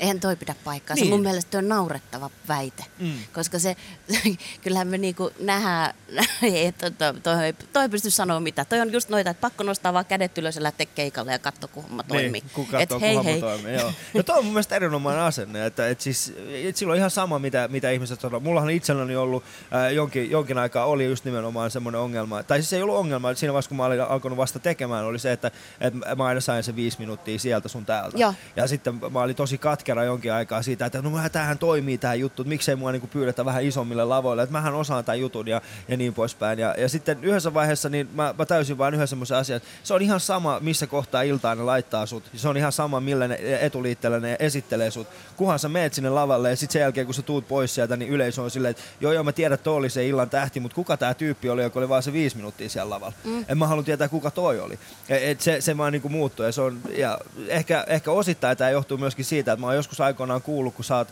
[0.00, 0.94] Eihän toi pidä paikkaa.
[0.94, 1.06] Niin.
[1.06, 2.84] Se mun mielestä on naurettava väite.
[2.98, 3.12] Mm.
[3.32, 3.76] Koska se,
[4.62, 5.94] kyllähän me niinku nähdään,
[6.66, 8.64] että toi, toi, toi ei pysty sanoa mitä.
[8.64, 11.68] Toi on just noita, että pakko nostaa vaan kädet ylös ja lähteä keikalle ja katsoa,
[11.72, 12.42] kun homma niin, toimii.
[12.52, 13.40] kun katsoo, et, hei, kun hei.
[13.40, 13.74] toimii.
[13.74, 13.92] Joo.
[14.14, 16.34] No toi on mun mielestä erinomainen asenne, että et siis,
[16.64, 18.40] et silloin ihan sama, mitä, mitä ihmiset sanoo.
[18.40, 22.82] Mullahan itselläni ollut äh, jonkin, jonkin aikaa oli just nimenomaan semmoinen ongelma, tai siis ei
[22.82, 26.16] ollut ongelma, että siinä vaiheessa kun mä olin alkanut vasta tekemään, oli se, että, että
[26.16, 28.18] mä aina sain se viisi minuuttia sieltä sun täältä.
[28.18, 28.34] Joo.
[28.56, 32.14] Ja sitten mä olin tosi katke katkera jonkin aikaa siitä, että no tämähän toimii tämä
[32.14, 35.60] juttu, että miksei mua niinku pyydetä vähän isommille lavoille, että mähän osaan tämän jutun ja,
[35.88, 36.58] ja niin poispäin.
[36.58, 39.94] Ja, ja sitten yhdessä vaiheessa niin mä, mä täysin vain yhden semmoisen asian, että se
[39.94, 42.24] on ihan sama, missä kohtaa iltaa ne laittaa sut.
[42.36, 45.06] Se on ihan sama, millä ne etuliitteellä ne esittelee sut.
[45.36, 48.10] Kuhan sä meet sinne lavalle ja sitten sen jälkeen, kun sä tuut pois sieltä, niin
[48.10, 50.96] yleisö on silleen, että joo joo mä tiedän, että oli se illan tähti, mutta kuka
[50.96, 53.14] tämä tyyppi oli, joka oli vaan se viisi minuuttia siellä lavalla.
[53.24, 53.44] Mm.
[53.48, 54.78] En mä halua tietää, kuka toi oli.
[55.08, 58.98] Et se, se vaan niinku muuttui ja, se on, ja ehkä, ehkä osittain tämä johtuu
[58.98, 61.08] myöskin siitä, että mä oon joskus aikoinaan kuullut, kun sä oot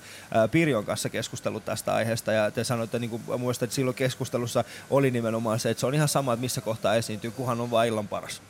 [0.51, 5.11] Pirjon kanssa keskustellut tästä aiheesta ja te sanoitte, niin kuin muistan, että silloin keskustelussa oli
[5.11, 8.09] nimenomaan se, että se on ihan sama, että missä kohtaa esiintyy, kuhan on vain illan
[8.09, 8.43] paras.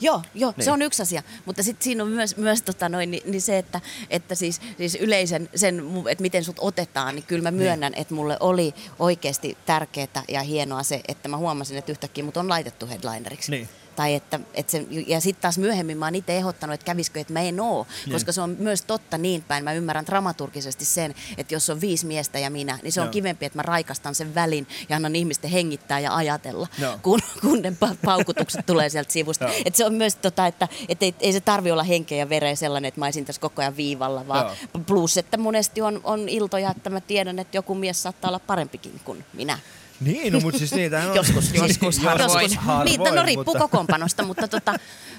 [0.00, 0.64] Joo, joo niin.
[0.64, 1.22] se on yksi asia.
[1.44, 4.94] Mutta sitten siinä on myös, myös tota noin, niin, niin se, että, että siis, siis
[4.94, 7.58] yleisen sen, että miten sut otetaan, niin kyllä mä niin.
[7.58, 8.00] myönnän, niin.
[8.00, 12.48] että mulle oli oikeasti tärkeää ja hienoa se, että mä huomasin, että yhtäkkiä mut on
[12.48, 13.50] laitettu headlineriksi.
[13.50, 13.68] Niin.
[13.98, 17.32] Tai että, että se, ja sitten taas myöhemmin mä oon itse ehdottanut, että kävisikö, että
[17.32, 17.86] mä en oo.
[18.06, 18.12] Niin.
[18.12, 19.64] Koska se on myös totta niin päin.
[19.64, 23.12] Mä ymmärrän dramaturgisesti sen, että jos on viisi miestä ja minä, niin se on Joo.
[23.12, 26.68] kivempi, että mä raikastan sen välin ja annan ihmisten hengittää ja ajatella,
[27.02, 27.72] kun, kun ne
[28.04, 29.48] paukutukset tulee sieltä sivusta.
[29.64, 32.54] että se on myös tota, että, että ei, ei se tarvi olla henkeä ja vereä
[32.54, 34.84] sellainen, että mä olisin tässä koko ajan viivalla, vaan Joo.
[34.86, 39.00] plus, että monesti on, on iltoja, että mä tiedän, että joku mies saattaa olla parempikin
[39.04, 39.58] kuin minä.
[40.00, 41.16] Niin, no mutta siis niitä on...
[41.16, 42.42] joskus, joskus, harvoin.
[42.42, 43.00] Joskus, harvoin.
[43.00, 43.58] Niin, no riippuu mutta...
[43.58, 44.74] kokoonpanosta, mutta tota,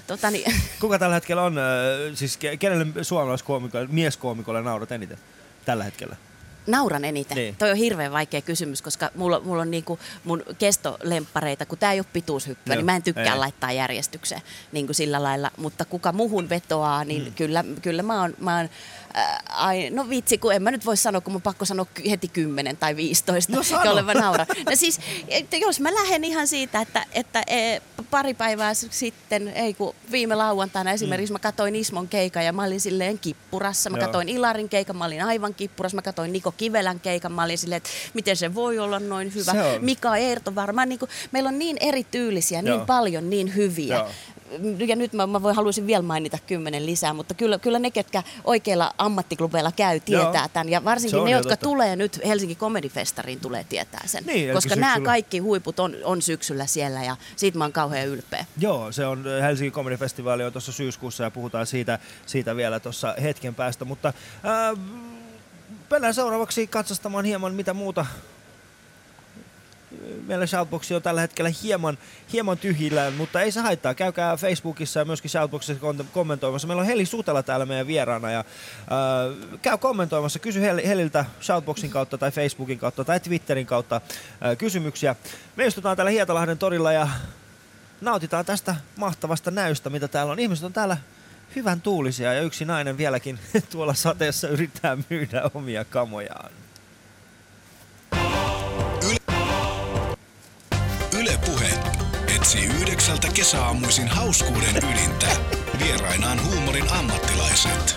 [0.06, 0.54] tota niin.
[0.80, 1.64] Kuka tällä hetkellä on, äh,
[2.14, 5.18] siis kenelle suomalaiskoomikolle, mieskoomikolle naurat eniten
[5.64, 6.16] tällä hetkellä?
[6.66, 7.36] Nauran eniten.
[7.36, 7.56] Niin.
[7.56, 12.00] Toi on hirveän vaikea kysymys, koska mulla, mulla on niinku mun kestolemppareita, kun tämä ei
[12.00, 13.38] ole pituushyppyä, niin mä en tykkää ei.
[13.38, 14.40] laittaa järjestykseen
[14.72, 15.50] niin kuin sillä lailla.
[15.56, 17.34] Mutta kuka muhun vetoaa, niin hmm.
[17.34, 18.68] kyllä, kyllä mä oon, mä oon
[19.16, 22.28] äh, ai, no vitsi, kun en mä nyt voi sanoa, kun mun pakko sanoa heti
[22.28, 24.46] 10 tai 15, no jolle mä nauran.
[24.66, 29.74] No siis, että jos mä lähden ihan siitä, että, että e, pari päivää sitten, ei
[29.74, 31.34] kun viime lauantaina esimerkiksi mm.
[31.34, 33.90] mä katoin Ismon keikan ja mä olin silleen kippurassa.
[33.90, 34.06] Mä Joo.
[34.06, 35.96] katoin Ilarin keikan, mä olin aivan kippurassa.
[35.96, 39.52] Mä katoin Niko Kivelän keikan, mä olin silleen, että miten se voi olla noin hyvä.
[39.80, 42.86] Mika Eerto varmaan, niin kuin, meillä on niin erityylisiä, niin Joo.
[42.86, 43.96] paljon, niin hyviä.
[43.96, 44.10] Joo
[44.86, 48.22] ja nyt mä, mä voi, haluaisin vielä mainita kymmenen lisää, mutta kyllä, kyllä ne, ketkä
[48.44, 50.48] oikeilla ammattiklubeilla käy, tietää Joo.
[50.52, 50.68] tämän.
[50.68, 51.66] Ja varsinkin ne, jotka totta.
[51.66, 54.24] tulee nyt Helsinki Comedy Festariin, tulee tietää sen.
[54.26, 54.86] Niin, koska syksyllä...
[54.86, 58.46] nämä kaikki huiput on, on syksyllä siellä ja siitä mä oon kauhean ylpeä.
[58.58, 63.14] Joo, se on Helsinki Comedy Festivaali on tuossa syyskuussa ja puhutaan siitä, siitä vielä tuossa
[63.22, 63.84] hetken päästä.
[63.84, 64.78] Mutta äh,
[65.90, 68.06] mennään seuraavaksi katsastamaan hieman mitä muuta
[70.26, 71.98] meillä Shoutbox on tällä hetkellä hieman,
[72.32, 73.94] hieman tyhjillään, mutta ei se haittaa.
[73.94, 76.68] Käykää Facebookissa ja myöskin Shoutboxissa kommentoimassa.
[76.68, 80.38] Meillä on Heli Sutela täällä meidän vieraana ja äh, käy kommentoimassa.
[80.38, 85.16] Kysy Hel- Heliltä Shoutboxin kautta tai Facebookin kautta tai Twitterin kautta äh, kysymyksiä.
[85.56, 87.08] Me istutaan täällä Hietalahden torilla ja
[88.00, 90.38] nautitaan tästä mahtavasta näystä, mitä täällä on.
[90.38, 90.96] Ihmiset on täällä
[91.56, 93.38] hyvän tuulisia ja yksi nainen vieläkin
[93.72, 96.50] tuolla sateessa yrittää myydä omia kamojaan.
[102.36, 105.26] Etsii yhdeksältä kesäaamuisin hauskuuden ydintä.
[105.78, 107.96] Vierainaan huumorin ammattilaiset.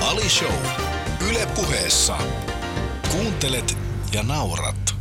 [0.00, 0.54] Ali Show.
[1.30, 2.18] Yle puheessa.
[3.10, 3.78] Kuuntelet
[4.12, 4.94] ja naurat.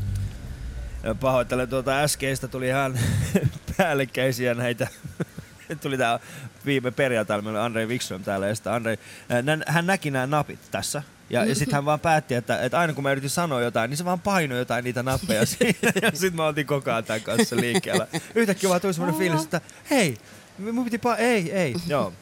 [1.19, 2.99] Pahoittelen tuota äskeistä, tuli ihan
[3.77, 4.87] päällekkäisiä näitä.
[5.81, 6.19] Tuli tää
[6.65, 8.97] viime perjantaina, meillä oli Andrei Wikström täällä, ja Andrei,
[9.67, 11.03] hän näki nämä napit tässä.
[11.29, 13.97] Ja, ja sitten hän vaan päätti, että, että aina kun mä yritin sanoa jotain, niin
[13.97, 15.91] se vaan painoi jotain niitä nappeja siinä.
[16.01, 18.07] Ja sitten mä oltiin koko ajan tämän kanssa liikkeellä.
[18.35, 20.17] Yhtäkkiä vaan tuli semmoinen fiilis, että hei,
[20.57, 22.13] mun piti pa- ei, ei, joo.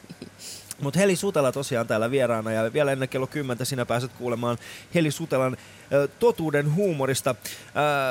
[0.80, 4.58] Mutta Heli Sutela tosiaan täällä vieraana ja vielä ennen kello 10 sinä pääset kuulemaan
[4.94, 5.56] Heli Sutelan
[5.92, 7.34] ö, totuuden huumorista.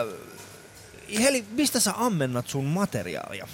[0.09, 0.13] Ö,
[1.21, 3.47] Heli, mistä sä ammennat sun materiaalia?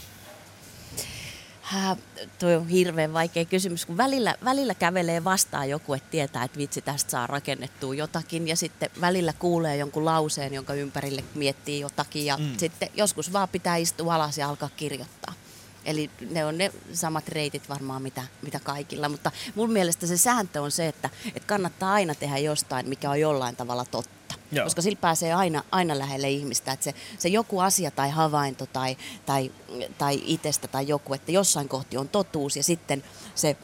[1.70, 1.96] Hää,
[2.40, 6.82] toi on hirveän vaikea kysymys, kun välillä, välillä kävelee vastaan joku, että tietää, että vitsi
[6.82, 12.38] tästä saa rakennettua jotakin ja sitten välillä kuulee jonkun lauseen, jonka ympärille miettii jotakin ja
[12.38, 12.58] Mm.
[12.58, 15.34] sitten joskus vaan pitää istua alas ja alkaa kirjoittaa.
[15.86, 20.62] Eli ne on ne samat reitit varmaan mitä, mitä kaikilla, mutta mun mielestä se sääntö
[20.62, 24.19] on se, että, että kannattaa aina tehdä jostain, mikä on jollain tavalla totta.
[24.52, 24.64] Joo.
[24.64, 28.98] Koska sillä pääsee aina, aina lähelle ihmistä, että se, se joku asia tai havainto tai,
[29.26, 29.52] tai,
[29.98, 33.04] tai itsestä tai joku, että jossain kohti on totuus ja sitten
[33.36, 33.58] se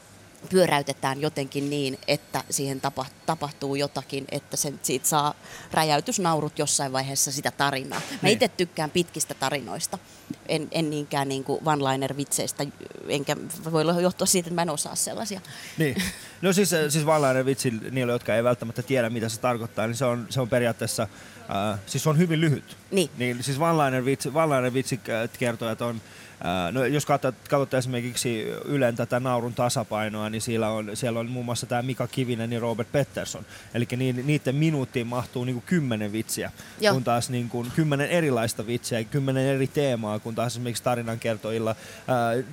[0.47, 5.33] pyöräytetään jotenkin niin, että siihen tapa, tapahtuu jotakin, että sen, siitä saa
[5.71, 8.01] räjäytysnaurut jossain vaiheessa sitä tarinaa.
[8.11, 8.33] Mä Niin.
[8.33, 9.97] itse tykkään pitkistä tarinoista,
[10.47, 12.65] en, en niinkään niin kuin one-liner-vitseistä,
[13.07, 13.37] enkä
[13.71, 15.41] voi johtua siitä, että mä en osaa sellaisia.
[15.77, 15.95] Niin.
[16.41, 19.95] No siis, äh, siis vallainen vitsi niille, jotka ei välttämättä tiedä, mitä se tarkoittaa, niin
[19.95, 21.03] se on, se on periaatteessa,
[21.73, 22.77] äh, siis se on hyvin lyhyt.
[22.91, 23.09] Niin.
[23.17, 26.01] niin siis vallainen vitsi, vallainen vitsi äh, kertoo, että on,
[26.71, 31.45] no jos katsot, katsotte esimerkiksi Ylen tätä naurun tasapainoa, niin siellä on, siellä on muun
[31.45, 33.45] muassa tämä Mika Kivinen ja Robert Pettersson.
[33.73, 33.87] Eli
[34.23, 36.93] niiden minuuttiin mahtuu niinku kymmenen vitsiä, Joo.
[36.93, 41.75] kun taas niinku kymmenen erilaista vitsiä, kymmenen eri teemaa, kun taas esimerkiksi tarinankertoilla.
[42.07, 42.45] Ää, niin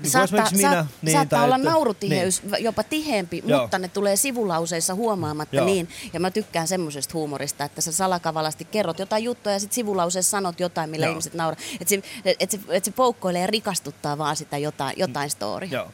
[0.00, 2.64] kuin Saattaa, esimerkiksi minä, saat, niin, saattaa tai olla että- naurutiheys niin.
[2.64, 3.60] jopa tiheempi, Joo.
[3.60, 5.66] mutta ne tulee sivulauseissa huomaamatta Joo.
[5.66, 5.88] niin.
[6.12, 10.60] Ja mä tykkään semmoisesta huumorista, että sä salakavalasti kerrot jotain juttua ja sitten sivulauseessa sanot
[10.60, 11.10] jotain, millä Joo.
[11.10, 11.60] ihmiset nauraa.
[11.80, 12.02] Että se,
[12.40, 15.72] et se, et se poukkoilee ja rikastuttaa vaan sitä jotain, jotain storya.
[15.72, 15.90] Joo.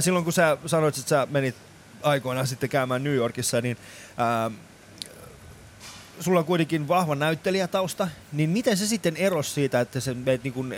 [0.00, 1.54] Silloin kun sä sanoit, että sä menit
[2.02, 3.76] aikoinaan sitten käymään New Yorkissa, niin
[4.16, 4.50] ää,
[6.20, 10.52] sulla on kuitenkin vahva näyttelijätausta, niin miten se sitten erosi siitä, että sä meet, niin
[10.52, 10.74] kun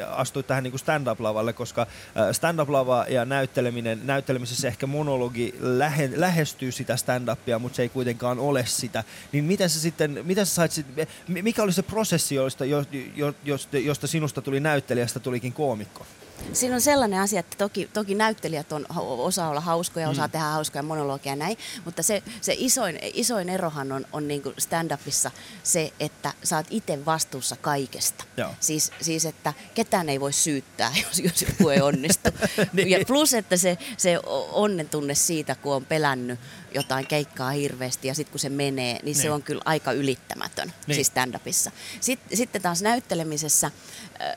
[0.47, 7.59] tähän niin stand-up-lavalle, koska ää, stand-up-lava ja näytteleminen, näyttelemisessä ehkä monologi lähe, lähestyy sitä stand-upia,
[7.59, 10.87] mutta se ei kuitenkaan ole sitä, niin miten sä sitten, miten sä sait,
[11.29, 16.07] mikä oli se prosessi, josta, jo, jo, josta, josta sinusta tuli näyttelijästä tulikin koomikko?
[16.53, 20.83] Siinä on sellainen asia, että toki, toki näyttelijät on, osaa olla hauskoja, osaa tehdä hauskoja
[20.83, 25.31] monologia ja näin, mutta se, se isoin, isoin erohan on, on niin stand-upissa
[25.63, 28.25] se, että sä oot itse vastuussa kaikesta.
[28.37, 28.51] Joo.
[28.61, 32.31] Siis, siis, että ketään ei voi syyttää, jos, jos joku ei onnistu.
[32.73, 32.91] Niin.
[32.91, 34.19] ja plus, että se, se
[34.53, 36.41] onnen tunne siitä, kun on pelännyt
[36.75, 39.33] jotain keikkaa hirveästi ja sitten kun se menee, niin, se Niin.
[39.33, 40.95] on kyllä aika ylittämätön, Niin.
[40.95, 41.71] siis stand-upissa.
[42.01, 44.37] Sitten, sitten taas näyttelemisessä, äh,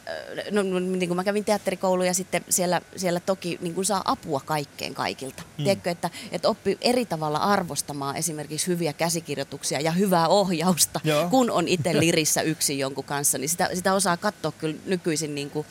[0.52, 4.02] no, no, niin kuin mä kävin teatterikouluun ja sitten siellä, siellä toki niin kuin saa
[4.06, 5.43] apua kaikkeen kaikilta.
[5.58, 5.63] Mm.
[5.63, 11.30] Tiedätkö, että, että oppii eri tavalla arvostamaan esimerkiksi hyviä käsikirjoituksia ja hyvää ohjausta, Joo.
[11.30, 15.50] kun on itse lirissä yksin jonkun kanssa, niin sitä, sitä osaa katsoa kyllä nykyisin niin
[15.50, 15.65] kuin,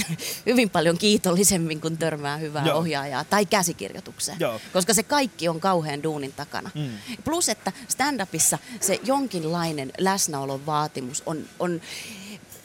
[0.46, 2.78] hyvin paljon kiitollisemmin, kun törmää hyvää Joo.
[2.78, 4.36] ohjaajaa tai käsikirjoitukseen.
[4.40, 4.60] Joo.
[4.72, 6.70] Koska se kaikki on kauhean duunin takana.
[6.74, 6.90] Mm.
[7.24, 11.80] Plus, että stand-upissa se jonkinlainen läsnäolon vaatimus on, on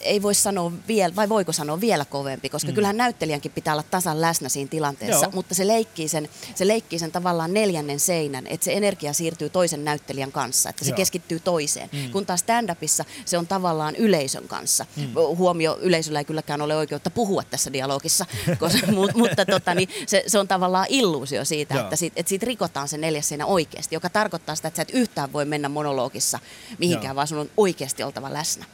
[0.05, 2.75] ei voi sanoa vielä, vai voiko sanoa vielä kovempi, koska mm.
[2.75, 5.31] kyllähän näyttelijänkin pitää olla tasan läsnä siinä tilanteessa, Joo.
[5.31, 9.85] mutta se leikkii, sen, se leikkii sen tavallaan neljännen seinän, että se energia siirtyy toisen
[9.85, 10.97] näyttelijän kanssa, että se Joo.
[10.97, 11.89] keskittyy toiseen.
[11.91, 12.11] Mm.
[12.11, 14.85] Kun taas stand-upissa se on tavallaan yleisön kanssa.
[14.95, 15.13] Mm.
[15.37, 18.25] Huomio, yleisöllä ei kylläkään ole oikeutta puhua tässä dialogissa,
[18.59, 21.83] koska, mutta, mutta tota, niin se, se on tavallaan illuusio siitä, Joo.
[21.83, 24.93] että siitä, että siitä rikotaan se neljäs seinä oikeasti, joka tarkoittaa sitä, että sä et
[24.93, 26.39] yhtään voi mennä monologissa
[26.77, 27.15] mihinkään, Joo.
[27.15, 28.65] vaan sun on oikeasti oltava läsnä.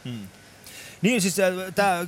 [1.02, 1.36] Niin siis
[1.76, 2.06] tämä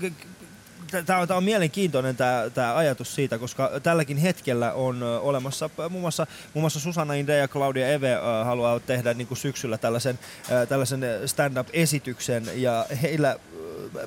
[1.06, 2.16] Tämä on, on mielenkiintoinen
[2.54, 7.38] tämä ajatus siitä, koska tälläkin hetkellä on ö, olemassa muun muassa, muun muassa Susanna Inde
[7.38, 10.20] ja Claudia Eve ö, haluaa tehdä niin kuin syksyllä tällaisen,
[10.52, 13.36] ö, tällaisen ö, stand-up-esityksen ja heillä,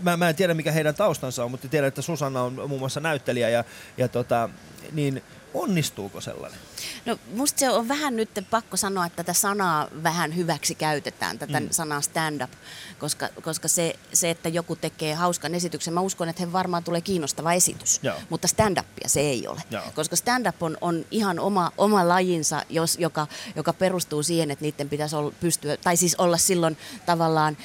[0.00, 3.00] mä, mä en tiedä mikä heidän taustansa on, mutta tiedän, että Susanna on muun muassa
[3.00, 3.64] näyttelijä ja,
[3.96, 4.48] ja tota,
[4.92, 5.22] niin
[5.54, 6.60] onnistuuko sellainen?
[7.06, 11.60] No musta se on vähän nyt pakko sanoa, että tätä sanaa vähän hyväksi käytetään, tätä
[11.60, 11.68] Mm.
[11.70, 12.50] sanaa stand-up,
[12.98, 17.00] koska, koska se, se, että joku tekee hauskan esityksen, mä uskon, että he varmaan tulee
[17.00, 18.16] kiinnostava esitys, Joo.
[18.30, 19.62] mutta stand-upia se ei ole.
[19.70, 19.82] Joo.
[19.94, 24.88] Koska stand-up on, on ihan oma, oma lajinsa, jos, joka, joka perustuu siihen, että niiden
[24.88, 27.56] pitäisi olla, pystyä, tai siis olla silloin tavallaan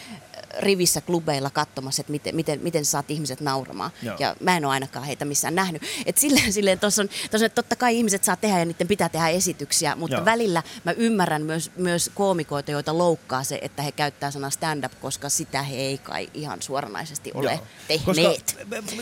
[0.59, 3.91] rivissä klubeilla katsomassa, että miten, miten, miten saat ihmiset nauramaan.
[4.03, 4.15] Joo.
[4.19, 5.81] Ja mä en ole ainakaan heitä missään nähnyt.
[6.05, 8.87] Et silleen, silleen tossa on, tossa on, että totta kai ihmiset saa tehdä ja niiden
[8.87, 10.25] pitää tehdä esityksiä, mutta Joo.
[10.25, 15.29] välillä mä ymmärrän myös, myös koomikoita, joita loukkaa se, että he käyttää sanaa stand-up, koska
[15.29, 17.65] sitä he ei kai ihan suoranaisesti ole Joo.
[17.87, 18.57] tehneet.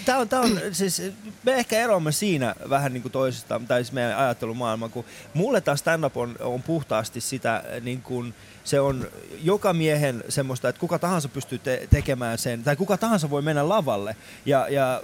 [0.05, 1.01] Tämä on, tää on siis,
[1.43, 5.79] me ehkä eroamme siinä vähän niin kuin toisistaan, tai siis meidän ajattelumaailma, kun mulle taas
[5.79, 9.07] stand-up on, on puhtaasti sitä niin kuin, se on
[9.41, 13.69] joka miehen semmoista, että kuka tahansa pystyy te- tekemään sen, tai kuka tahansa voi mennä
[13.69, 15.01] lavalle ja, ja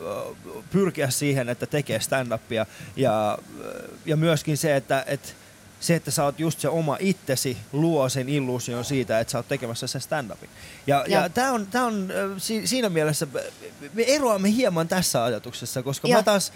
[0.70, 2.66] pyrkiä siihen, että tekee stand-upia.
[2.96, 3.38] Ja,
[4.06, 5.30] ja myöskin se, että, että
[5.80, 9.48] se, että sä oot just se oma itsesi, luo sen illuusion siitä, että sä oot
[9.48, 10.50] tekemässä sen stand-upin.
[10.88, 11.30] Ja, ja Joo.
[11.30, 13.28] tämä on, tää on si, siinä mielessä,
[13.94, 16.20] me eroamme hieman tässä ajatuksessa, koska Joo.
[16.20, 16.54] mä taas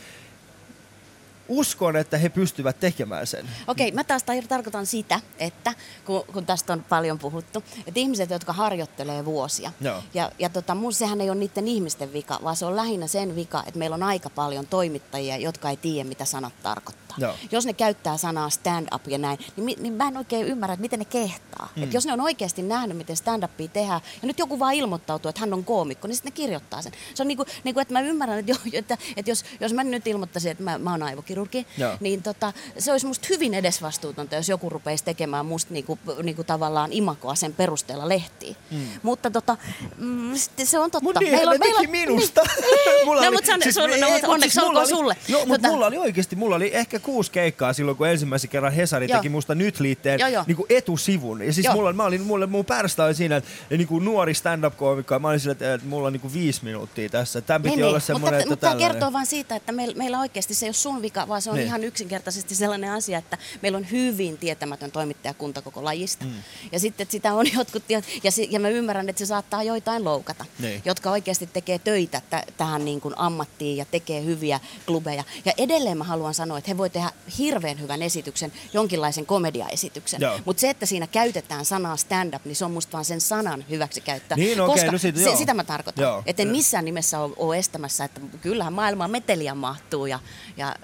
[1.50, 3.50] uskon, että he pystyvät tekemään sen.
[3.68, 5.74] Okei, mä taas tar- tarkoitan sitä, että
[6.06, 10.04] kun, kun tästä on paljon puhuttu, että ihmiset, jotka harjoittelee vuosia, Joo.
[10.14, 13.36] ja, ja tota, mun sehän ei ole niiden ihmisten vika, vaan se on lähinnä sen
[13.36, 17.18] vika, että meillä on aika paljon toimittajia, jotka ei tiedä, mitä sanat tarkoittaa.
[17.18, 17.36] Joo.
[17.52, 21.00] Jos ne käyttää sanaa stand-up ja näin, niin, niin mä en oikein ymmärrä, että miten
[21.00, 21.70] ne kehtaa.
[21.76, 21.84] Mm.
[21.84, 25.40] Et jos ne on oikeasti nähnyt, miten stand-upia tehdään, ja nyt joku vaan ilmoittautuu, että
[25.40, 26.92] hän on koomikko, niin sitten ne kirjoittaa sen.
[27.14, 30.08] Se on niinku, niinku että mä ymmärrän, että, jo, että, että jos, jos mä nyt
[30.08, 31.04] ilmoittaisin, että mä, mä oon
[31.40, 31.98] aivokirurgi, Joo.
[32.00, 36.94] niin tota, se olisi musta hyvin edesvastuutonta, jos joku rupeisi tekemään musta niinku, niinku tavallaan
[36.94, 38.56] imakoa sen perusteella lehtiin.
[38.72, 38.88] Mm.
[39.04, 39.58] Mutta tota,
[39.98, 40.32] mm,
[40.64, 41.04] se on totta.
[41.04, 42.42] Mut niin, Meillä on- meillä on- minusta.
[42.50, 43.06] Niin.
[43.26, 45.18] No, mutta se on- se on- no, ei, mutta mut onneksi mulla olkoon oli- sulle.
[45.30, 48.74] No, mutta Tota- mulla oli oikeasti, mulla oli ehkä kuusi keikkaa silloin, kun ensimmäisen kerran
[48.74, 49.18] Hesari Joo.
[49.20, 50.44] teki musta nyt liitteen Joo, joo.
[50.48, 51.42] niin kuin etusivun.
[51.46, 51.74] Ja siis Joo.
[51.76, 55.28] mulla, mä olin, mulla, mun pärstä oli siinä, että niin kuin nuori stand-up-koomikko, ja mä
[55.28, 57.42] olin sillä, että, mulla on niin kuin viisi minuuttia tässä.
[57.42, 58.02] Tämä piti Niin, olla niin.
[58.02, 60.74] semmoinen, mutta, että mutta tämä kertoo vain siitä, että meillä, meillä oikeasti se ei ole
[60.74, 61.60] sun vika, vaan se on Niin.
[61.62, 61.68] niin.
[61.68, 66.26] ihan yksinkertaisesti sellainen asia, että meillä on hyvin tietämätön toimittajakunta koko lajista.
[66.26, 66.34] Mm.
[66.72, 67.84] Ja sitten että sitä on jotkut,
[68.24, 70.82] ja, si- ja mä ymmärrän, että se saattaa joitain loukata, Niin.
[70.86, 75.24] jotka oikeasti tekee töitä t- tähän niin kuin ammattiin ja tekee hyviä klubeja.
[75.46, 80.22] Ja edelleen mä haluan sanoa, että he voi tehdä hirveän hyvän esityksen, jonkinlaisen komediaesityksen.
[80.46, 84.38] Mutta se, että siinä käytetään sanaa stand-up, niin se on musta vaan sen sanan hyväksikäyttöä.
[84.38, 86.04] Niin, okei, Koska no siitä- se, sitä mä tarkoitan.
[86.04, 86.24] Joo.
[86.26, 90.20] Että en missään nimessä ole, ole estämässä, että kyllähän maailmaan meteliä mahtuu ja,
[90.58, 90.76] ja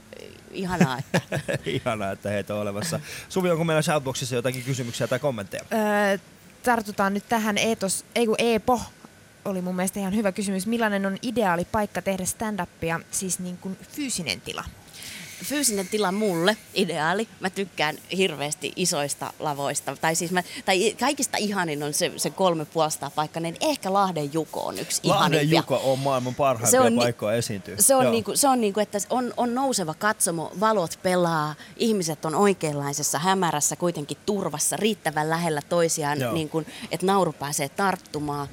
[0.52, 1.22] ihanaa, että
[1.66, 3.00] Ihanaa, että heitä on olemassa.
[3.30, 5.64] Suvi, onko meillä Shoutboxissa jotakin kysymyksiä tai kommentteja?
[5.74, 6.18] Öö,
[6.64, 8.82] tartutaan nyt tähän Eetos, ei kun Eepo
[9.46, 10.68] oli mun mielestä ihan hyvä kysymys.
[10.68, 14.64] Millainen on ideaali paikka tehdä stand-upia, siis niin kuin fyysinen tila?
[15.46, 17.28] Fyysinen tila mulle ideaali.
[17.40, 19.96] Mä tykkään hirveästi isoista lavoista.
[20.02, 24.34] Tai siis mä, tai kaikista ihanin on se, se kolme puolesta paikka, niin ehkä Lahden
[24.34, 25.60] Juko on yksi Lahden ihanimpia.
[25.60, 27.76] Juko on maailman parhaimpia Se on ni- paikkoja esiintyä.
[27.80, 28.12] Se on, Joo.
[28.12, 33.76] niinku, se on niinku, että on, on nouseva katsomo, valot pelaa, ihmiset on oikeanlaisessa hämärässä,
[33.76, 36.34] kuitenkin turvassa, riittävän lähellä toisiaan, Joo.
[36.34, 38.48] niin kuin, että nauru pääsee tarttumaan.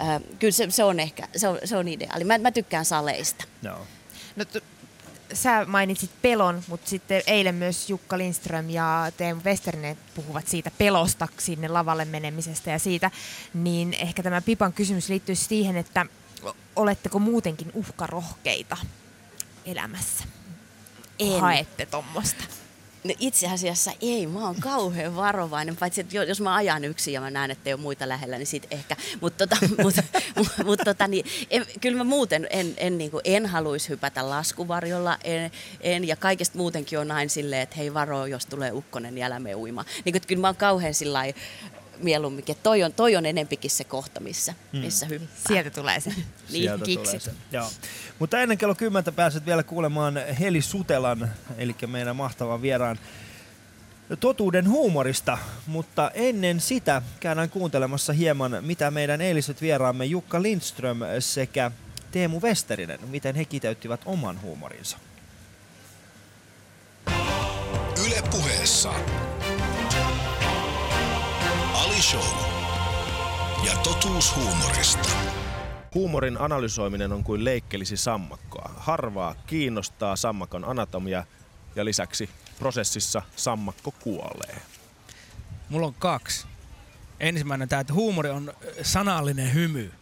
[0.00, 2.24] Ö, kyllä se, se on ehkä, se on, se on ideaali.
[2.24, 3.44] Mä, mä tykkään saleista.
[3.62, 3.78] Joo.
[4.36, 4.62] No, t-
[5.34, 11.28] sä mainitsit pelon, mutta sitten eilen myös Jukka Lindström ja Teemu Westerinen puhuvat siitä pelosta
[11.38, 13.10] sinne lavalle menemisestä ja siitä,
[13.54, 16.06] niin ehkä tämä Pipan kysymys liittyy siihen, että
[16.76, 18.76] oletteko muutenkin uhkarohkeita
[19.66, 20.24] elämässä?
[21.18, 21.40] En.
[21.40, 22.44] Haette tommosta.
[23.04, 27.14] No itse asiassa ei, mä oon kauhean varovainen, paitsi että jo- jos mä ajan yksin
[27.14, 28.96] ja mä näen, että ei ole muita lähellä, niin sit ehkä.
[29.20, 29.94] Mutta tota, mut,
[30.64, 31.24] mut, tota, niin,
[31.80, 36.98] kyllä mä muuten en, en, niin en haluaisi hypätä laskuvarjolla, en, en, ja kaikesta muutenkin
[36.98, 39.86] on aina silleen, että hei varo, jos tulee ukkonen, niin älä mene uimaan.
[40.04, 41.24] Niin, kyllä mä oon kauhean sillä
[41.98, 45.28] mieluummin, että toi on, toi on enempikin se kohta, missä, missä hyppää.
[45.46, 46.10] Sieltä tulee se.
[46.10, 47.04] Niin, Sieltä kiksit.
[47.04, 47.32] tulee se.
[47.52, 47.70] Joo.
[48.18, 52.98] Mutta ennen kello 10 pääset vielä kuulemaan Heli Sutelan, eli meidän mahtavan vieraan
[54.20, 61.70] totuuden huumorista, mutta ennen sitä käydään kuuntelemassa hieman, mitä meidän eiliset vieraamme Jukka Lindström sekä
[62.10, 64.98] Teemu Westerinen, miten he kiteyttivät oman huumorinsa.
[68.06, 68.22] Yle
[71.94, 72.22] Ali Show.
[73.66, 75.08] Ja totuus huumorista.
[75.94, 78.70] Huumorin analysoiminen on kuin leikkelisi sammakkoa.
[78.76, 81.24] Harvaa kiinnostaa sammakon anatomia
[81.76, 84.56] ja lisäksi prosessissa sammakko kuolee.
[85.68, 86.46] Mulla on kaksi.
[87.20, 88.52] Ensimmäinen tämä, että huumori on
[88.82, 89.92] sanallinen hymy.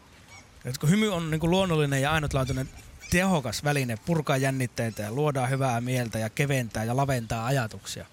[0.65, 2.69] Et kun hymy on niin luonnollinen ja ainutlaatuinen
[3.11, 8.07] tehokas väline purkaa jännitteitä ja luodaan hyvää mieltä ja keventää ja laventaa ajatuksia.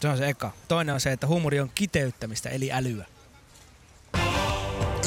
[0.00, 0.50] Se on se eka.
[0.68, 3.06] Toinen on se, että huumori on kiteyttämistä eli älyä.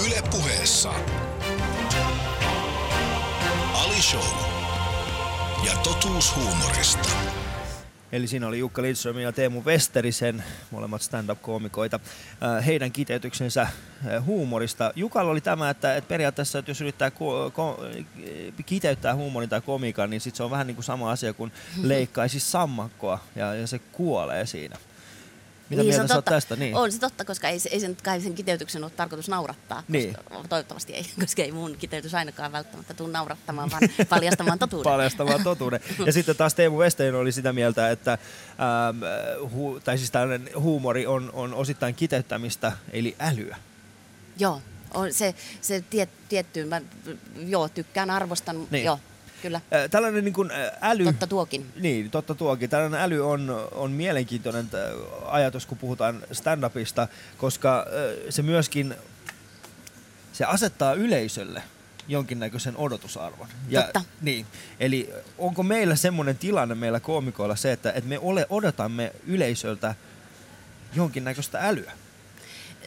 [0.05, 0.93] Yle puheessa.
[3.73, 4.23] Ali Show.
[5.65, 7.09] Ja totuus huumorista.
[8.13, 11.99] Eli siinä oli Jukka Lindström ja Teemu Westerisen, molemmat stand-up-koomikoita,
[12.43, 14.91] äh, heidän kiteytyksensä äh, huumorista.
[14.95, 18.03] Jukalla oli tämä, että, että periaatteessa, että jos yrittää ko- ko-
[18.65, 21.51] kiteyttää huumorin tai komikan, niin sit se on vähän niin kuin sama asia kuin
[21.83, 24.77] leikkaisi sammakkoa ja, ja se kuolee siinä.
[25.73, 26.55] Mitä niin, mieltä tästä?
[26.55, 26.75] Niin.
[26.75, 29.83] On se totta, koska ei, ei sen, kai sen kiteytyksen ole tarkoitus naurattaa.
[29.87, 30.13] Niin.
[30.13, 34.91] Koska, toivottavasti ei, koska ei mun kiteytys ainakaan välttämättä tule naurattamaan, vaan paljastamaan totuuden.
[34.91, 35.79] paljastamaan totuuden.
[36.05, 39.03] Ja sitten taas Teemu Westein oli sitä mieltä, että ähm,
[39.53, 40.11] hu, tai siis
[40.55, 43.57] huumori on, on osittain kiteyttämistä, eli älyä.
[44.39, 44.61] Joo,
[44.93, 46.81] on se, se tiet, tiettyyn, mä
[47.45, 48.85] joo, tykkään, arvostan, niin.
[48.85, 48.99] joo,
[49.43, 49.61] kyllä.
[49.91, 51.05] Tällainen niin kuin äly...
[51.05, 51.71] Totta tuokin.
[51.75, 52.69] Niin, totta tuokin.
[52.69, 54.69] Tällainen äly on, on mielenkiintoinen
[55.25, 57.85] ajatus, kun puhutaan stand-upista, koska
[58.29, 58.95] se myöskin
[60.33, 61.63] se asettaa yleisölle
[62.07, 63.47] jonkinnäköisen odotusarvon.
[63.73, 64.01] Totta.
[64.21, 64.45] Niin,
[64.79, 69.95] eli onko meillä semmoinen tilanne meillä koomikoilla se, että, että me ole, odotamme yleisöltä
[70.95, 71.91] jonkinnäköistä älyä?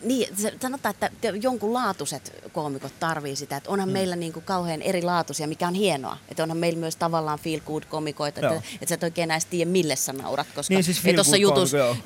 [0.02, 1.10] Niin, se, sanotaan, että
[1.42, 3.92] jonkun laatuiset koomikot tarvii sitä, että onhan mm.
[3.92, 6.16] meillä niin kuin kauhean erilaatuisia, mikä on hienoa.
[6.28, 9.70] Että onhan meillä myös tavallaan feel good komikoita, että, että sä et oikein edes tiedä,
[9.70, 11.96] mille sä naurat, koska Niin, siis ei tuossa good jutussa, joo,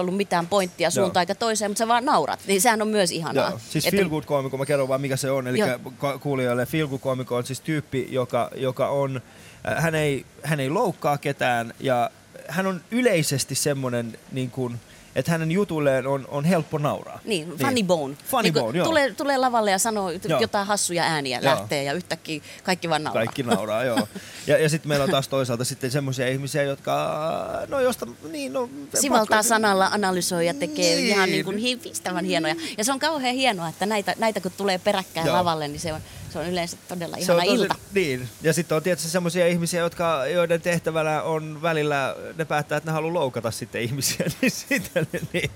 [0.00, 2.40] ollut mitään pointtia suuntaan eikä toiseen, mutta sä vaan naurat.
[2.46, 3.50] Niin sehän on myös ihanaa.
[3.50, 5.48] Joo, siis Että- feel good koomikko, mä kerron vaan mikä se on.
[5.48, 6.18] Eli Joo.
[6.20, 9.20] kuulijoille feel good koomikko on siis tyyppi, joka, joka on,
[9.68, 12.10] äh, hän ei, hän ei loukkaa ketään ja
[12.48, 14.80] hän on yleisesti semmoinen niin kuin,
[15.16, 17.20] että hänen jutulleen on, on helppo nauraa.
[17.24, 18.16] Niin, funny bone.
[18.30, 18.86] Funny Niin bone, joo.
[18.86, 20.40] tulee, tulee lavalle ja sanoo Joo.
[20.40, 21.54] jotain hassuja ääniä, Joo.
[21.54, 23.24] lähtee ja yhtäkkiä kaikki vaan nauraa.
[23.24, 24.08] Kaikki nauraa, joo.
[24.46, 27.20] Ja, ja sitten meillä on taas toisaalta sitten semmoisia ihmisiä, jotka,
[27.68, 28.68] no josta, niin no...
[28.94, 31.06] Sivaltaa pakko- sanalla, analysoi ja tekee Niin.
[31.08, 32.54] ihan niin kuin hiivistävän hienoja.
[32.78, 35.36] Ja se on kauhean hienoa, että näitä, näitä kun tulee peräkkäin Joo.
[35.36, 36.00] lavalle, niin se on,
[36.30, 37.74] se on yleensä todella Se ihana on tosi- ilta.
[37.94, 42.90] Niin, ja sitten on tietysti semmoisia ihmisiä, jotka, joiden tehtävänä on välillä, ne päättää, että
[42.90, 45.50] ne haluaa loukata sitten ihmisiä, niin sitten, niin,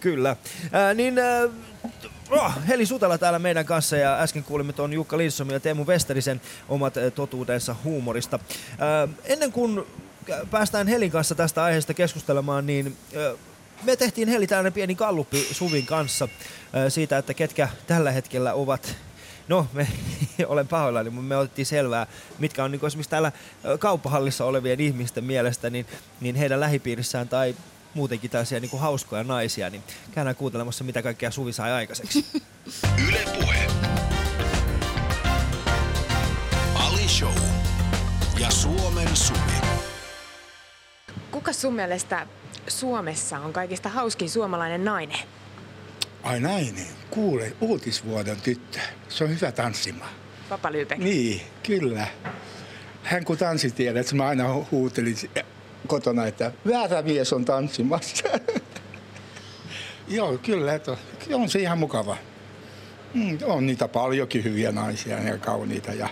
[0.00, 0.36] kyllä.
[0.72, 1.48] Ää, niin, ää,
[2.30, 6.40] oh, Heli Sutala täällä meidän kanssa ja äsken kuulimme tuon Jukka Lindström ja Teemu Westerisen
[6.68, 8.38] omat ää, totuutensa huumorista.
[8.78, 9.82] Ää, ennen kuin
[10.50, 13.32] päästään Helin kanssa tästä aiheesta keskustelemaan, niin ää,
[13.82, 16.28] me tehtiin Heli tällainen pieni kalluppi Suvin kanssa
[16.88, 18.96] siitä, että ketkä tällä hetkellä ovat
[19.48, 19.88] No, me
[20.46, 22.06] olen pahoillani, mutta me otettiin selvää,
[22.38, 23.32] mitkä on niin esimerkiksi täällä
[23.78, 25.86] kauppahallissa olevien ihmisten mielestä, niin,
[26.20, 27.54] niin heidän lähipiirissään tai
[27.94, 29.82] muutenkin tällaisia niin kuin hauskoja naisia, niin
[30.12, 32.26] käydään kuuntelemassa, mitä kaikkea Suvi sai aikaiseksi.
[33.08, 33.66] Yle Puhe.
[36.74, 37.36] Ali Show.
[38.40, 39.52] Ja Suomen Suvi.
[41.30, 42.26] Kuka sun mielestä
[42.68, 45.18] Suomessa on kaikista hauskin suomalainen nainen?
[46.22, 48.78] Ai nainen, kuule, uutisvuoden tyttö.
[49.08, 50.10] Se on hyvä tanssimaan.
[50.48, 50.98] Papa Lyypek.
[50.98, 52.06] Niin, kyllä.
[53.02, 55.30] Hän kun tanssitiedät, mä aina hu- huutelin si-
[55.86, 58.24] kotona, että väärä mies on tanssimassa.
[60.08, 60.96] Joo, kyllä, että
[61.34, 62.16] on se ihan mukava.
[63.14, 66.08] Mm, on niitä paljonkin hyviä naisia ja kauniita ja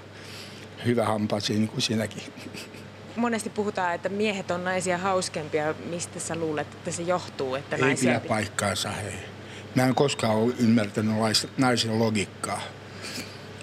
[0.85, 2.23] hyvä hampaisia, niin kuin sinäkin.
[3.17, 5.75] Monesti puhutaan, että miehet on naisia hauskempia.
[5.91, 8.21] Mistä sä luulet, että se johtuu, että Ei naisia...
[8.21, 9.13] pidä paikkaansa, hei.
[9.75, 11.14] Mä en koskaan ole ymmärtänyt
[11.59, 12.62] naisen logiikkaa.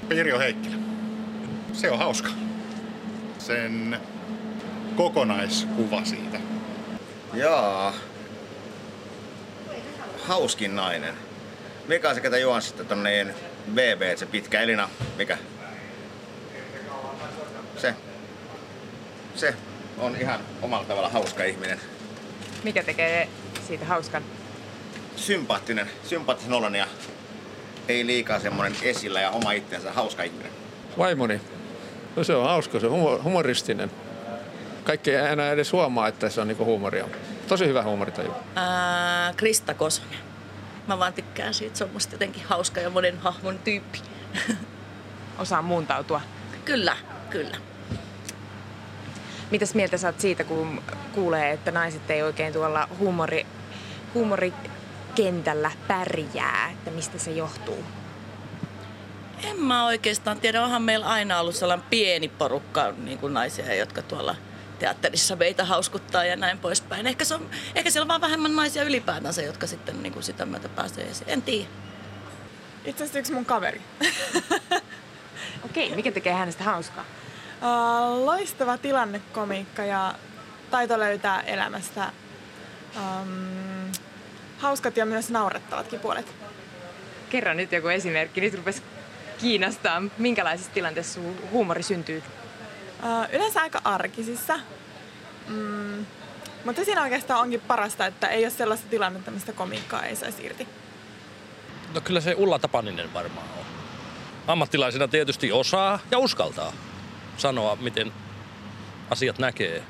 [0.10, 0.76] Pirjo Heikkilä.
[1.74, 2.30] Se on hauska.
[3.40, 4.00] Sen
[4.96, 6.40] kokonaiskuva siitä.
[7.34, 7.94] Jaa.
[10.24, 11.14] Hauskin nainen.
[11.88, 13.36] Mikä on se, ketä juon sitten tonne
[13.72, 15.38] BB, se pitkä Elina, mikä?
[17.78, 17.94] Se.
[19.36, 19.54] Se
[19.98, 21.80] on ihan omalla tavalla hauska ihminen.
[22.64, 23.30] Mikä tekee
[23.68, 24.24] siitä hauskan?
[25.18, 26.88] Sympaattinen, sympaattisen olon ja
[27.88, 30.52] ei liikaa semmonen esillä ja oma itsensä hauska ihminen.
[30.98, 31.42] Vaimoni.
[32.16, 33.92] No se on hauska, se on humo- humoristinen.
[34.84, 37.06] Kaikki ei enää edes huomaa, että se on niinku huumoria.
[37.48, 38.32] Tosi hyvä huumoritaju.
[38.56, 40.20] Ää, Krista Kosonen.
[40.88, 44.02] Mä vaan tykkään siitä, se on musta jotenkin hauska ja monen hahmon tyyppi.
[45.40, 46.22] Osaa muuntautua.
[46.66, 46.98] Kyllä,
[47.30, 47.58] kyllä.
[49.52, 50.82] Mitäs mieltä sä oot siitä, kun
[51.16, 53.46] kuulee, että naiset ei oikein tuolla huumori,
[55.18, 57.84] huumorikentällä pärjää, että mistä se johtuu?
[59.44, 64.02] En mä oikeastaan tiedä, onhan meillä aina ollut sellainen pieni porukka niin kuin naisia, jotka
[64.02, 64.36] tuolla
[64.80, 67.08] teatterissa meitä hauskuttaa ja näin poispäin.
[67.08, 70.46] Ehkä, se on, ehkä siellä on vaan vähemmän naisia ylipäätänsä, jotka sitten niin kuin sitä
[70.46, 71.30] myötä pääsee esiin.
[71.30, 71.68] En tiedä.
[72.86, 73.82] Itse asiassa yksi mun kaveri.
[75.66, 77.06] Okei, mikä tekee hänestä hauskaa?
[77.62, 80.16] Uh, loistava tilannekomiikka ja
[80.72, 82.12] taito löytää elämästä
[82.96, 83.67] um,
[84.58, 86.36] hauskat ja myös naurettavatkin puolet.
[87.30, 88.42] Kerro nyt joku esimerkki.
[88.42, 88.82] Nyt rupesi
[89.38, 92.24] kiinnostaa, minkälaisessa tilanteessa sun huumori syntyy.
[93.34, 94.60] Yleensä aika arkisissa.
[95.48, 96.06] Mm,
[96.66, 100.68] Mutta siinä oikeastaan onkin parasta, että ei ole sellaista tilannetta, mistä komiikkaa ei saisi irti.
[101.94, 103.66] No kyllä se Ulla Tapaninen varmaan on.
[104.48, 106.74] Ammattilaisena tietysti osaa ja uskaltaa
[107.38, 108.14] sanoa, miten
[109.10, 109.84] asiat näkee.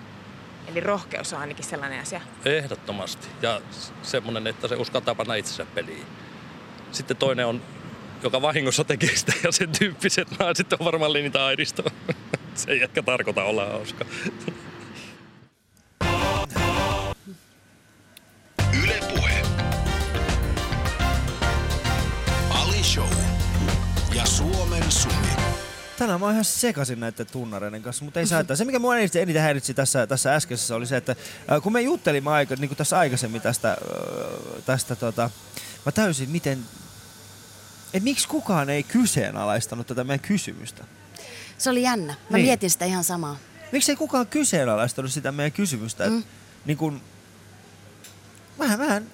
[0.67, 2.21] Eli rohkeus on ainakin sellainen asia.
[2.45, 3.27] Ehdottomasti.
[3.41, 3.61] Ja
[4.03, 6.05] semmoinen, että se uskaltaa panna itsensä peliin.
[6.91, 7.61] Sitten toinen on,
[8.23, 11.83] joka vahingossa tekee sitä ja sen tyyppiset naiset on varmaan niitä aidisto.
[12.55, 14.05] Se ei ehkä tarkoita olla hauska.
[18.83, 19.41] Yle Puhe.
[22.49, 23.13] Ali Show.
[24.15, 25.46] Ja Suomen Sumi.
[25.97, 29.21] Tänään mä oon ihan sekasin näiden tunnareiden kanssa, mutta ei saa Se, mikä mua eniten,
[29.21, 31.15] eniten häiritsi tässä, tässä äskeisessä, oli se, että
[31.51, 35.29] äh, kun me juttelimme aika, niin kuin tässä aikaisemmin tästä, äh, tästä tota,
[35.85, 36.59] mä täysin miten,
[37.93, 40.83] että miksi kukaan ei kyseenalaistanut tätä meidän kysymystä.
[41.57, 42.15] Se oli jännä.
[42.29, 42.45] Mä Niin.
[42.45, 43.37] mietin sitä ihan samaa.
[43.71, 46.09] Miksi ei kukaan kyseenalaistanut sitä meidän kysymystä?
[46.09, 46.23] Mm.
[46.65, 47.01] Niin kun,
[48.59, 49.07] vähän, vähän,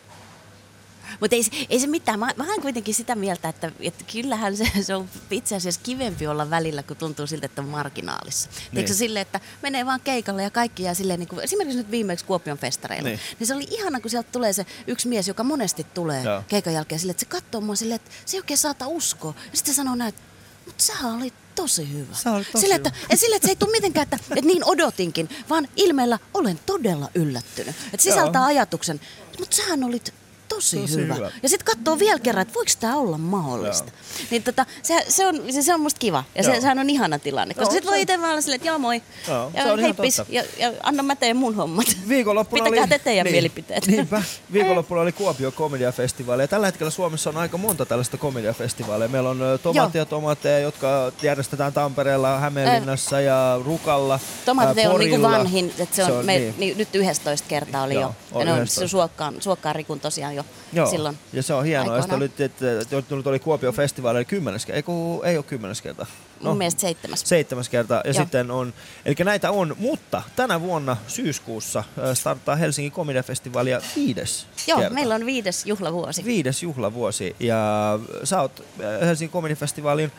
[1.19, 2.19] Mutta ei, se- ei se mitään.
[2.19, 6.27] Mä, mä oon kuitenkin sitä mieltä, että, että kyllähän se, se on itse asiassa kivempi
[6.27, 8.49] olla välillä, kun tuntuu siltä, että on marginaalissa.
[8.49, 8.71] Niin.
[8.71, 12.25] Tiedätkö silleen, että menee vaan keikalle ja kaikki jää silleen, niin kuin, esimerkiksi nyt viimeksi
[12.25, 13.09] Kuopion festareilla.
[13.09, 13.19] Niin.
[13.39, 13.47] Niin.
[13.47, 16.43] se oli ihana, kun sieltä tulee se yksi mies, joka monesti tulee Joo.
[16.47, 19.33] Keikan jälkeen silleen, että se katsoo mua silleen, että se ei oikein saata uskoa.
[19.37, 20.21] Ja sitten se sanoo näin, että
[20.65, 22.15] mutta sä olit tosi hyvä.
[22.15, 23.07] Sä olit tosi sille, että, hyvä.
[23.09, 27.09] ja sille, että se ei tule mitenkään, että, että niin odotinkin, vaan ilmeellä olen todella
[27.15, 27.75] yllättynyt.
[27.93, 28.47] Että sisältää Joo.
[28.47, 29.01] ajatuksen,
[29.39, 30.13] mutta sähän olit
[30.55, 31.13] tosi, Tosi hyvä.
[31.13, 31.31] hyvä.
[31.43, 33.91] Ja sitten katsoo vielä kerran, että voiko tämä olla mahdollista.
[34.31, 36.23] Niin tota, se, se, on, se, se on musta kiva.
[36.35, 36.53] Ja Joo.
[36.55, 37.53] se, sehän on ihana tilanne.
[37.53, 39.01] Koska Joo, sitten voi se- itse vaan olla silleen, että joo moi.
[39.27, 40.21] Joo, se ja on ihan heippis.
[40.29, 41.85] Ja, ja, anna mä teen mun hommat.
[42.09, 42.89] Viikonloppuna Pitäkää oli...
[42.89, 43.87] te teidän niin, mielipiteet.
[43.87, 44.23] Niinpä.
[44.53, 46.43] Viikonloppuna oli Kuopio komediafestivaali.
[46.43, 49.09] Ja tällä hetkellä Suomessa on aika monta tällaista komediafestivaaleja.
[49.09, 54.19] Meillä on ö, Tomaatti ja Tomaatteja, jotka järjestetään Tampereella, Hämeenlinnassa ja Rukalla.
[54.45, 56.55] Tomatit ei ole niinku vanhin, että se on, se on me, niin.
[56.57, 56.77] niin.
[56.77, 58.13] nyt 11 kertaa oli Joo, jo.
[58.31, 58.79] on Ja ne on 11.
[58.79, 60.42] se suokkaan, suokkaan Rikun tosiaan jo
[60.73, 61.17] Joo, silloin.
[61.33, 61.95] ja se on hienoa.
[61.95, 64.75] Ja sitten oli, että, että oli Kuopio festivaali eli kymmenes kerta.
[64.75, 66.05] Ei, kun, ei ole kymmenes kerta.
[66.41, 67.21] Mun mielestä seitsemäs.
[67.25, 67.93] Seitsemäs kerta.
[67.93, 68.13] Ja Joo.
[68.13, 68.73] sitten on,
[69.05, 71.83] eli näitä on, mutta tänä vuonna syyskuussa
[72.13, 74.93] starttaa Helsingin komediafestivaali ja viides Joo, kerta.
[74.93, 76.25] meillä on viides juhlavuosi.
[76.25, 78.63] Viides juhlavuosi ja sä oot
[79.01, 80.11] Helsingin komedifestivaalin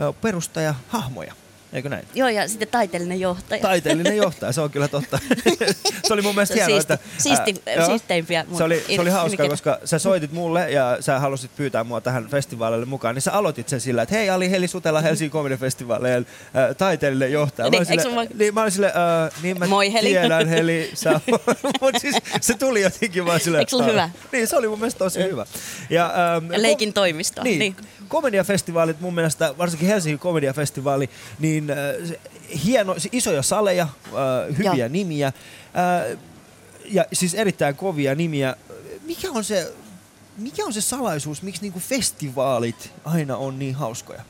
[0.00, 1.34] äh, perustaja hahmoja,
[1.72, 2.08] eikö näin?
[2.14, 3.62] Joo, ja sitten taiteellinen johtaja.
[3.62, 5.18] Taiteellinen johtaja, se on kyllä totta.
[6.06, 7.08] se oli mun mielestä hienoa, siisti- että...
[7.18, 7.86] siisti- joo.
[7.86, 9.50] siisteimpiä mun Se oli, se oli ir- hauska, nimikkeitä.
[9.50, 13.68] koska sä soitit mulle ja sä halusit pyytää mua tähän festivaalille mukaan, niin sä aloitit
[13.68, 17.70] sen sillä, että hei Ali Heli Sutela Helsingin komedifestivaalien äh, taiteellinen johtaja.
[17.70, 20.08] Niin, olin eikö sille, vaan- niin mä olin sille, äh, niin mä Moi, Heli.
[20.08, 21.20] tiedän Heli, sä
[21.80, 24.10] Mutta siis se tuli jotenkin vaan silleen, Eikö sulla hyvä?
[24.32, 25.46] Niin, se oli mun mielestä tosi hyvä.
[25.90, 27.44] Ja, ähm, leikin toimistoa.
[27.44, 27.76] Niin, Niin.
[28.08, 31.76] Komediafestivaalit mun mielestä, varsinkin Helsingin komediafestivaali, niin äh,
[32.64, 34.88] hieno, isoja saleja, äh, hyviä Joo.
[34.88, 36.18] nimiä äh,
[36.84, 38.56] ja siis erittäin kovia nimiä.
[39.02, 39.72] Mikä on se,
[40.36, 44.22] mikä on se salaisuus, miksi niinku festivaalit aina on niin hauskoja?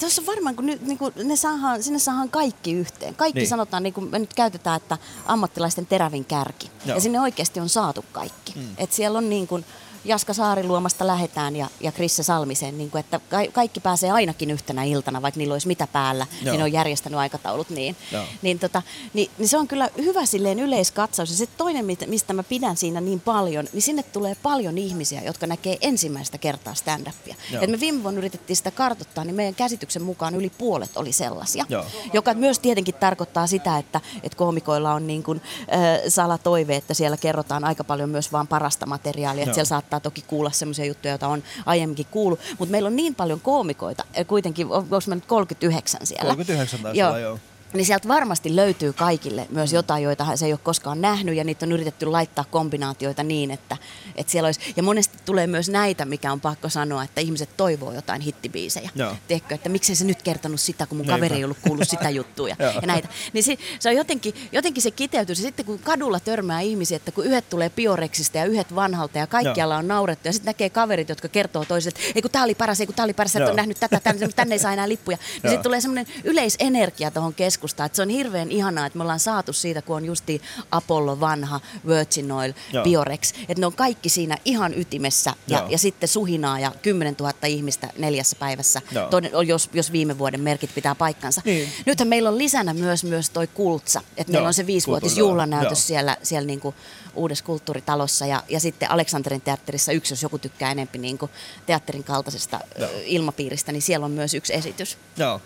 [0.00, 3.14] Tuossa on varmaan, kun nyt, niin kuin ne saadaan, sinne saadaan kaikki yhteen.
[3.14, 3.48] Kaikki Niin.
[3.48, 6.70] sanotaan, niin kuin me nyt käytetään, että ammattilaisten terävin kärki.
[6.86, 6.96] Joo.
[6.96, 8.52] Ja sinne oikeasti on saatu kaikki.
[8.56, 8.68] Mm.
[8.78, 9.64] Et siellä on niin kuin
[10.04, 14.84] Jaska Saariluomasta lähetään ja, ja Krisse Salmisen, niin kuin, että ka- kaikki pääsee ainakin yhtenä
[14.84, 16.52] iltana, vaikka niillä olisi mitä päällä, Joo.
[16.52, 17.96] niin ne on järjestänyt aikataulut niin.
[18.12, 18.24] Joo.
[18.42, 18.82] Niin, tota,
[19.14, 21.30] niin, niin se on kyllä hyvä silleen yleiskatsaus.
[21.30, 25.46] Ja sitten toinen, mistä mä pidän siinä niin paljon, niin sinne tulee paljon ihmisiä, jotka
[25.46, 27.34] näkee ensimmäistä kertaa stand-upia.
[27.52, 27.62] Joo.
[27.62, 31.64] Et me viime vuonna yritettiin sitä kartoittaa, niin meidän käsityksen mukaan yli puolet oli sellaisia.
[31.68, 31.84] Joo.
[32.12, 37.16] Joka myös tietenkin tarkoittaa sitä, että, että koomikoilla on niin kuin, äh, salatoive, että siellä
[37.16, 39.42] kerrotaan aika paljon myös vaan parasta materiaalia.
[39.42, 42.40] Että siellä saattaa toki kuulla semmoisia juttuja, joita on aiemminkin kuullut.
[42.58, 46.28] Mutta meillä on niin paljon koomikoita, kuitenkin, on- onko mä nyt 39 siellä?
[46.30, 47.38] 39 taisi olla, joo.
[47.74, 51.66] Niin sieltä varmasti löytyy kaikille myös jotain, joita se ei ole koskaan nähnyt ja niitä
[51.66, 53.76] on yritetty laittaa kombinaatioita niin, että,
[54.16, 54.72] että siellä olisi.
[54.76, 58.90] Ja monesti tulee myös näitä, mikä on pakko sanoa, että ihmiset toivoo jotain hittibiisejä.
[59.28, 61.16] Tiedätkö, että miksei se nyt kertonut sitä, kun mun Niinpä.
[61.16, 63.08] kaveri ei ollut kuullut sitä juttua ja, ja näitä.
[63.32, 65.34] Niin se, se on jotenkin, jotenkin se kiteytyy.
[65.34, 69.26] Se sitten kun kadulla törmää ihmisiä, että kun yhdet tulee bioreksista ja yhdet vanhalta ja
[69.26, 72.54] kaikkialla on naurettu ja sitten näkee kaverit, jotka kertoo toisille, että ei kun tää oli
[72.54, 74.88] paras, ei kun tää oli paras, että on nähnyt tätä, tänne, tänne ei saa enää
[74.88, 75.16] lippuja.
[75.16, 77.34] Niin sitten tulee semmoinen yleisenergia tuohon
[77.64, 81.20] keskustaan, että se on hirveän ihanaa, että me ollaan saatu siitä, kun on justi Apollo
[81.20, 82.84] vanha, Virgin Oil, Joo.
[82.84, 85.68] Biorex, että ne on kaikki siinä ihan ytimessä ja, Joo.
[85.68, 89.08] ja sitten suhinaa ja 10 000 ihmistä neljässä päivässä, Joo.
[89.08, 91.42] Toden, jos, jos viime vuoden merkit pitää paikkansa.
[91.44, 91.68] Niin.
[91.86, 95.78] Nythän meillä on lisänä myös, myös toi Kultsa, että meillä on se viisivuotis kulttuuritalo, juhlanäytös
[95.78, 95.86] joo.
[95.86, 96.74] siellä, siellä niinku
[97.14, 101.30] uudessa kulttuuritalossa ja, ja sitten Aleksanterin teatterissa yksi, jos joku tykkää enempi niinku
[101.66, 102.90] teatterin kaltaisesta Joo.
[103.04, 104.98] ilmapiiristä, niin siellä on myös yksi esitys.
[105.16, 105.40] Joo.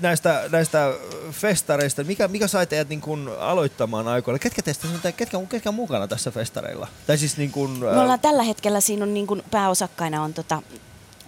[0.00, 0.94] Näistä, näistä
[1.30, 4.38] festareista, mikä, mikä sai teidät niin kuin aloittamaan aikoilla?
[4.38, 6.88] Ketkä teistä, ketkä, ketkä on mukana tässä festareilla?
[7.06, 10.62] Tai siis niin kuin, Me ollaan tällä hetkellä, siinä on niin kuin pääosakkaina on tota,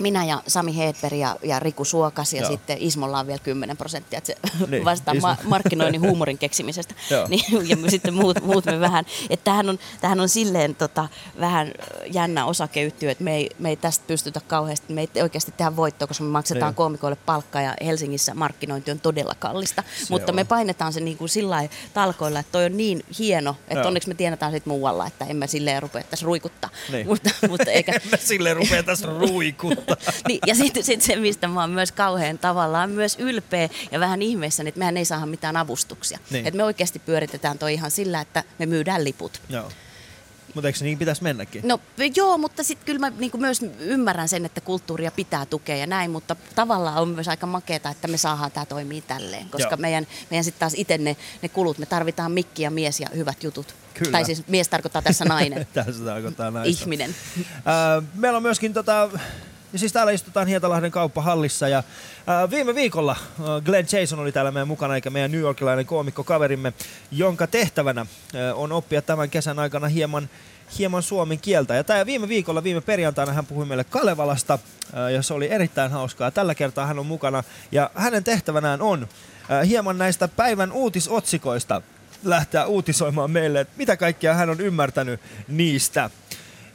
[0.02, 2.50] minä ja Sami Hedberg ja, ja Riku Suokas ja Joo.
[2.50, 4.36] sitten Ismolla on vielä 10 prosenttia, että se
[4.70, 5.28] Niin, vastaa Ismo.
[5.28, 6.94] ma- markkinoinnin huumorin keksimisestä.
[7.28, 11.08] Niin, ja me sitten muut, muut me vähän, että tämähän on, tämähän on silleen tota,
[11.40, 11.72] vähän
[12.12, 16.08] jännä osakeyhtiö, että me ei, me ei tästä pystytä kauheasti, me ei oikeasti tehdä voittoa,
[16.08, 16.76] koska me maksetaan Niin.
[16.76, 19.82] koomikoille palkkaa ja Helsingissä markkinointi on todella kallista.
[19.98, 20.36] Se Mutta on.
[20.36, 23.86] me painetaan se niin kuin sillä talkoilla, että toi on niin hieno, että Joo.
[23.86, 26.70] onneksi me tiedetään sitten muualla, että emme silleen rupea tässä ruikuttaa.
[26.92, 27.06] Niin.
[27.06, 29.91] Mutta, mutta eikä, Mä silleen rupee tässä ruikuttaa.
[30.28, 34.22] niin, ja sitten sit se, mistä mä oon myös kauhean tavallaan myös ylpeä ja vähän
[34.22, 36.18] ihmeessä, että mehän ei saada mitään avustuksia.
[36.30, 36.46] Niin.
[36.46, 39.42] Et me oikeasti pyöritetään toi ihan sillä, että me myydään liput.
[39.48, 39.70] Joo.
[40.54, 41.62] Mutta eikö se niin pitäisi mennäkin?
[41.64, 41.80] No
[42.16, 46.10] joo, mutta sitten kyllä mä niin myös ymmärrän sen, että kulttuuria pitää tukea ja näin,
[46.10, 49.76] mutta tavallaan on myös aika makeeta, että me saadaan tämä toimii tälleen, koska Joo.
[49.76, 53.44] meidän, meidän sitten taas itse ne, ne kulut, me tarvitaan mikki ja mies ja hyvät
[53.44, 53.74] jutut.
[53.94, 54.12] Kyllä.
[54.12, 56.82] Tai siis mies tarkoittaa tässä nainen, Tässä tarkoittaa naista.
[56.82, 57.14] ihminen.
[57.64, 59.10] Ää, meillä on myöskin tota,
[59.72, 61.82] ja siis täällä istutaan Hietalahden kauppahallissa ja
[62.26, 66.72] ää, viime viikolla ää, Glenn Jason oli täällä meidän mukana, eikä meidän New Yorkilainen koomikkokaverimme,
[67.10, 70.28] jonka tehtävänä ää, on oppia tämän kesän aikana hieman
[70.78, 71.74] hieman suomen kieltä.
[71.74, 74.58] Ja tää viime viikolla, viime perjantaina hän puhui meille Kalevalasta,
[74.92, 76.30] ää, ja se oli erittäin hauskaa.
[76.30, 79.08] Tällä kertaa hän on mukana, ja hänen tehtävänään on
[79.48, 81.82] ää, hieman näistä päivän uutisotsikoista
[82.24, 86.10] lähteä uutisoimaan meille, että mitä kaikkea hän on ymmärtänyt niistä.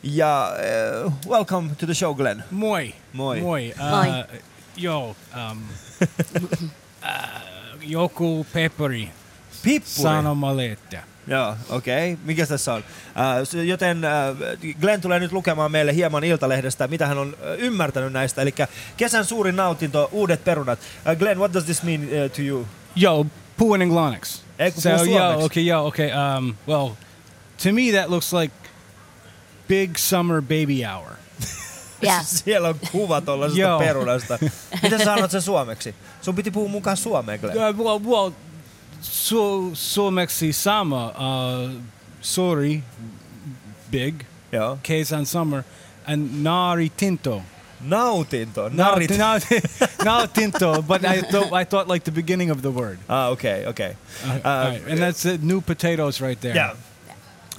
[0.04, 0.52] Ja
[1.06, 2.44] uh, welcome to the show, Glenn.
[2.52, 2.94] Moi.
[3.14, 3.42] Moi.
[3.42, 3.74] Moi.
[3.80, 4.08] Moi.
[4.08, 4.40] Uh,
[4.76, 5.16] joo,
[5.52, 5.64] um,
[6.02, 6.60] uh,
[7.82, 9.10] joku peperi.
[9.64, 10.04] Pippuri?
[10.04, 10.98] Sanomalehti.
[11.28, 12.14] Joo, okei.
[12.14, 12.26] Okay.
[12.26, 12.84] Mikä tässä on?
[12.84, 18.14] Uh, joten uh, Glenn tulee nyt lukemaan meille hieman Iltalehdestä, mitä hän on uh, ymmärtänyt
[18.14, 18.42] näistä.
[18.42, 18.54] Eli
[18.98, 20.80] kesän suurin nautinto, uudet perunat.
[20.80, 22.68] Uh, Glenn, what does this mean uh, to you?
[22.96, 23.26] Yo,
[23.58, 24.42] puhun englanniksi.
[24.60, 25.46] Ei, kun so, puhu yo, suomeksi.
[25.46, 26.10] okay, yo, okay.
[26.12, 26.90] Um, well,
[27.64, 28.54] to me that looks like
[29.68, 31.18] big summer baby hour.
[32.04, 32.26] Yeah.
[32.46, 33.80] Siellä on kuva tuollaisesta Joo.
[33.80, 34.40] perunasta.
[34.84, 35.96] Miten sä sanot sen suomeksi?
[36.22, 37.58] Sun piti puhua mukaan suomeen, Glenn.
[37.58, 38.32] Uh, well, well,
[39.02, 41.08] su, suomeksi sama.
[41.08, 41.72] Uh,
[42.22, 42.84] sorry,
[43.92, 44.24] big.
[44.52, 44.80] Joo.
[44.84, 45.64] Kesän summer.
[46.08, 47.42] And nari tinto.
[47.82, 48.70] Nautinto.
[48.70, 49.18] Narit.
[49.18, 49.64] Narit.
[50.06, 52.98] Nautinto, but I thought I thought like the beginning of the word.
[53.10, 53.96] Ah, okay, okay.
[54.26, 56.56] Uh, all right, and that's uh, new potatoes right there.
[56.56, 56.74] Yeah.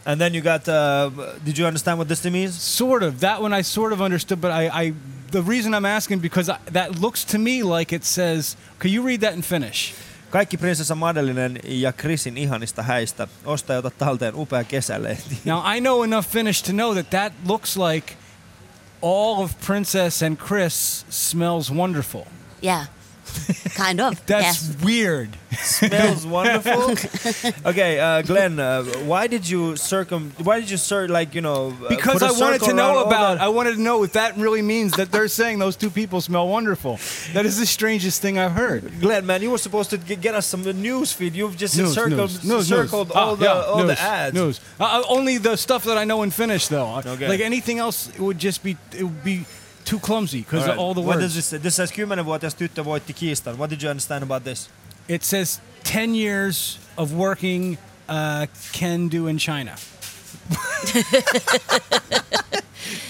[0.09, 0.67] And then you got.
[0.67, 1.11] Uh,
[1.45, 2.55] did you understand what this means?
[2.63, 3.21] Sort of.
[3.21, 4.95] That one I sort of understood, but I, I
[5.31, 8.57] the reason I'm asking because I, that looks to me like it says.
[8.79, 9.95] Can you read that in Finnish?
[10.31, 13.29] Kaikki prinsessa Madelinen ja Chrisin ihanista häistä.
[13.45, 15.39] Osta ja ota talteen upea kesälehti.
[15.45, 18.15] Now I know enough Finnish to know that that looks like
[19.03, 22.25] all of Princess and Chris smells wonderful.
[22.63, 22.87] Yeah.
[23.75, 24.25] Kind of.
[24.27, 24.85] That's yeah.
[24.85, 25.31] weird.
[25.57, 26.91] Smells wonderful.
[27.71, 30.33] okay, uh, Glenn, uh, why did you circum?
[30.43, 31.77] Why did you cir- like you know?
[31.85, 33.39] uh, Because I wanted to know about.
[33.39, 36.49] I wanted to know if that really means that they're saying those two people smell
[36.49, 36.99] wonderful.
[37.35, 39.01] That is the strangest thing I've heard.
[39.01, 41.35] Glenn, man, you were supposed to g- get us some news feed.
[41.35, 43.17] You've just News, circled, news, news, circled news.
[43.17, 44.35] all Ah, the yeah, all news, the ads.
[44.35, 44.61] News.
[44.81, 47.01] Uh, uh, only the stuff that I know in Finnish, though.
[47.05, 47.29] Okay.
[47.29, 49.45] Like anything else, it would just be it would be
[49.91, 50.79] too clumsy because All right.
[50.79, 51.27] all the What words.
[51.27, 51.59] does this say?
[51.59, 53.57] This says 10-vuotias tyttö voitti kiistan.
[53.59, 54.69] What did you understand about this?
[55.09, 57.79] It says ten years of working
[58.09, 59.75] uh, can do in China.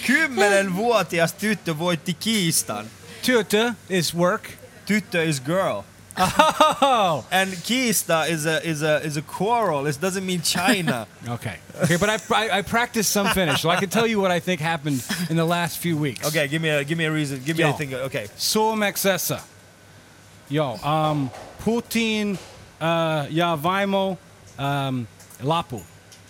[0.07, 2.87] Kymmenenvuotias tyttö voitti kiistan.
[3.23, 4.51] Tyttö is work.
[4.87, 5.83] Tyttö is girl.
[6.21, 7.25] Oh.
[7.31, 9.87] And kiista is a is a is a quarrel.
[9.87, 11.07] It doesn't mean China.
[11.29, 11.57] Okay.
[11.83, 14.41] Okay, but I, I I practiced some Finnish, so I can tell you what I
[14.41, 15.01] think happened
[15.31, 16.27] in the last few weeks.
[16.27, 17.39] okay, give me a give me a reason.
[17.45, 17.69] Give me Joo.
[17.69, 17.95] anything.
[17.95, 18.27] Okay.
[18.37, 19.39] Suomeksessa.
[20.51, 21.31] Joo, um,
[21.65, 22.39] Putin
[22.81, 24.19] uh, ja vaimo
[24.59, 25.07] um,
[25.43, 25.83] lapu.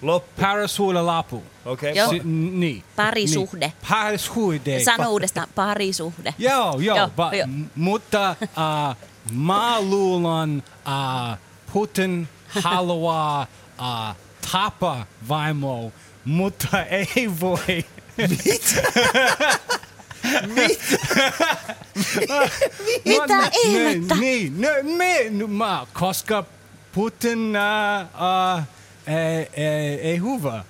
[0.03, 0.41] Loppu.
[0.41, 1.43] Parisuhde lapu.
[1.67, 1.95] Okay.
[1.95, 2.09] Joo.
[2.11, 2.83] Si- niin.
[2.97, 3.67] Parisuhde.
[3.67, 3.73] Niin.
[3.89, 4.81] Parisuhde.
[4.85, 6.35] Sano uudestaan parisuhde.
[6.39, 7.47] Joo, joo, Joo, ba- joo.
[7.47, 8.97] m- mutta uh,
[9.33, 11.39] mä luulen uh,
[11.73, 13.47] Putin haluaa
[13.81, 14.17] uh,
[14.53, 15.93] tapa vaimo,
[16.25, 17.85] mutta ei voi.
[23.05, 24.15] Mitä Mä- ihmettä?
[24.15, 26.45] Niin, niin, me, no, koska
[26.93, 28.07] Putin uh,
[28.59, 28.63] uh,
[29.09, 30.65] ei, ei, ei hyvä.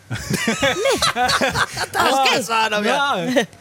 [2.13, 2.43] Okei.
[2.43, 2.99] saadaan vielä.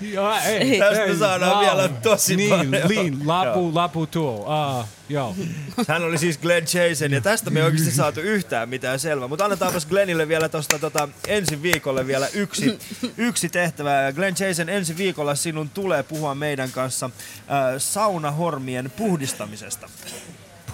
[0.01, 1.61] Joo, ei, Tästä saadaan joo.
[1.61, 2.87] vielä tosi niin, paljon.
[2.87, 4.31] Niin, lapu, lapu tuo.
[4.79, 5.35] Uh, joo.
[5.87, 9.27] Hän oli siis Glenn Jason ja tästä me ei oikeasti saatu yhtään mitään selvää.
[9.27, 12.79] Mutta annetaanpas Glennille vielä tosta tota, ensi viikolle vielä yksi,
[13.17, 13.93] yksi tehtävä.
[13.93, 17.11] Ja Glenn Jason, ensi viikolla sinun tulee puhua meidän kanssa äh,
[17.77, 19.89] saunahormien puhdistamisesta.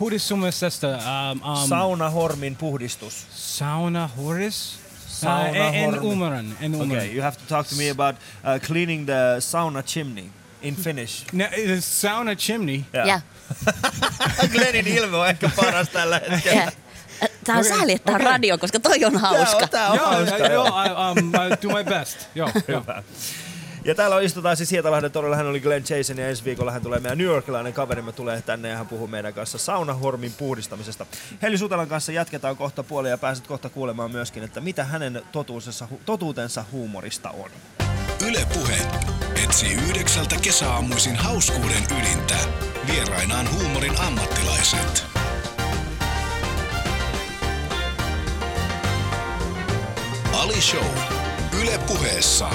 [0.04, 0.88] Puhdistusesta.
[0.88, 3.28] Um, um, Saunahormin puhdistus.
[3.36, 4.80] Saunahoris?
[5.08, 6.92] Sauna Uh, en, ymmärrän, en ymmärrän.
[6.92, 10.26] Okay, you have to talk to me about uh, cleaning the sauna chimney
[10.62, 11.26] in Finnish.
[11.34, 12.84] No, the sauna chimney.
[12.94, 13.22] Yeah.
[14.52, 16.72] Glennin ilme on ehkä paras tällä hetkellä.
[17.44, 19.68] Tää on sääli, että tää on radio, koska toi on hauska.
[19.68, 20.84] Tää on Joo, hauska, joo, joo.
[20.84, 22.28] I, um, I do my best.
[22.36, 22.84] Joo, joo.
[23.86, 25.36] Ja täällä istutaan siis Hietalahden torilla.
[25.36, 28.70] Hän oli Glenn Jason ja ensi viikolla hän tulee meidän New Yorkilainen kaverimme tulee tänne
[28.70, 31.06] ja hän puhuu meidän kanssa saunahormin puhdistamisesta.
[31.42, 35.88] Heli Sutelan kanssa jatketaan kohta puolia ja pääset kohta kuulemaan myöskin, että mitä hänen totuutensa,
[36.06, 37.50] totuutensa huumorista on.
[38.28, 38.78] Yle Puhe
[39.44, 42.36] etsii yhdeksältä kesäaamuisin hauskuuden ydintä.
[42.88, 45.04] Vierainaan huumorin ammattilaiset.
[50.34, 50.88] Ali Show.
[51.62, 52.50] Yle Puheessa.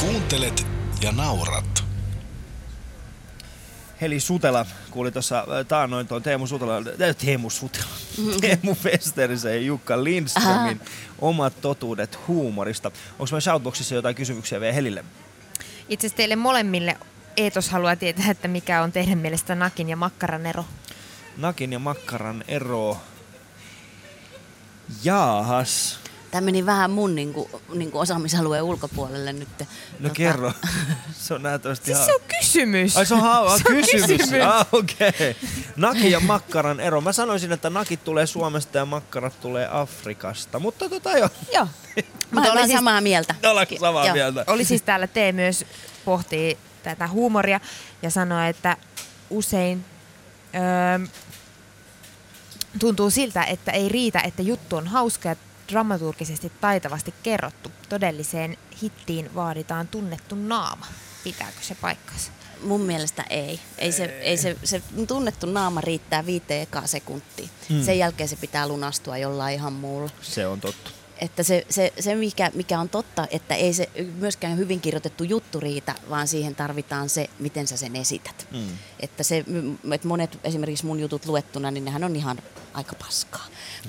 [0.00, 0.66] Kuuntelet
[1.02, 1.84] ja naurat.
[4.00, 7.84] Heli Sutela kuuli tuossa äh, taannoin tuon Teemu Sutela, äh, Teemu Sutela,
[8.40, 10.80] Teemu Westerisen ja Jukka Lindströmin
[11.18, 12.88] omat totuudet huumorista.
[12.88, 15.04] Onko meidän Shoutboxissa jotain kysymyksiä vielä Helille?
[15.88, 16.96] Itse asiassa teille molemmille
[17.36, 20.64] Eetos haluaa tietää, että mikä on teidän mielestä nakin ja makkaran ero.
[21.36, 22.96] Nakin ja makkaran ero.
[25.04, 25.99] Jaahas.
[26.30, 29.48] Tämä meni vähän mun niinku, niinku osaamisalueen ulkopuolelle nyt.
[30.00, 30.52] No kerro.
[31.20, 32.96] Se on näyttävästi Siis se on kysymys.
[32.96, 34.06] Ai se on, hau- Se on kysymys.
[34.06, 34.42] kysymys.
[34.46, 35.08] Ah, okei.
[35.08, 35.34] Okay.
[35.76, 37.00] Nakin ja makkaran ero.
[37.00, 40.58] Mä sanoisin, että nakit tulee Suomesta ja makkarat tulee Afrikasta.
[40.58, 41.28] Mutta tota joo.
[41.54, 41.68] Joo.
[42.30, 43.34] Mä, mä oli olen siis- samaa mieltä.
[43.50, 44.14] Ollaanko samaa Joo.
[44.14, 44.44] mieltä?
[44.46, 45.64] Oli siis täällä T myös
[46.04, 47.60] pohtii tätä huumoria
[48.02, 48.76] ja sanoi, että
[49.30, 49.84] usein
[50.54, 51.06] öö,
[52.78, 55.36] tuntuu siltä, että ei riitä, että juttu on hauska ja
[55.70, 57.72] dramaturgisesti taitavasti kerrottu.
[57.88, 60.86] Todelliseen hittiin vaaditaan tunnettu naama.
[61.24, 62.30] Pitääkö se paikkansa?
[62.62, 63.60] Mun mielestä ei.
[63.78, 67.48] ei, se, ei se, se tunnettu naama riittää viiteen ekaa sekuntia.
[67.68, 67.76] Mm.
[67.76, 67.84] Mm.
[67.84, 70.10] Sen jälkeen se pitää lunastua jollain ihan muulla.
[70.22, 70.99] Se on totta.
[71.20, 75.60] Että se, se, se mikä, mikä on totta, että ei se myöskään hyvin kirjoitettu juttu
[75.60, 78.46] riitä, vaan siihen tarvitaan se, miten sä sen esität.
[78.52, 78.68] Mm.
[79.00, 79.44] Että, se,
[79.92, 82.38] että monet esimerkiksi mun jutut luettuna, niin nehän on ihan
[82.74, 83.46] aika paskaa.